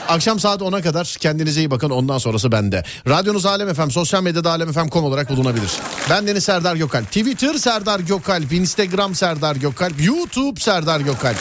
[0.08, 2.84] Akşam saat 10'a kadar kendinize iyi bakın ondan sonrası bende.
[3.08, 5.70] Radyonuz Alem FM, sosyal medyada alemfm.com olarak bulunabilir.
[6.10, 7.06] Ben Deniz Serdar Gökalp.
[7.06, 11.38] Twitter Serdar Gökalp, Instagram Serdar Gökalp, YouTube Serdar Gökalp.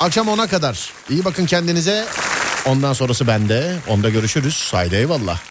[0.00, 0.90] Akşam 10'a kadar.
[1.10, 2.04] İyi bakın kendinize.
[2.66, 3.76] Ondan sonrası bende.
[3.88, 4.68] Onda görüşürüz.
[4.72, 5.40] Haydi eyvallah.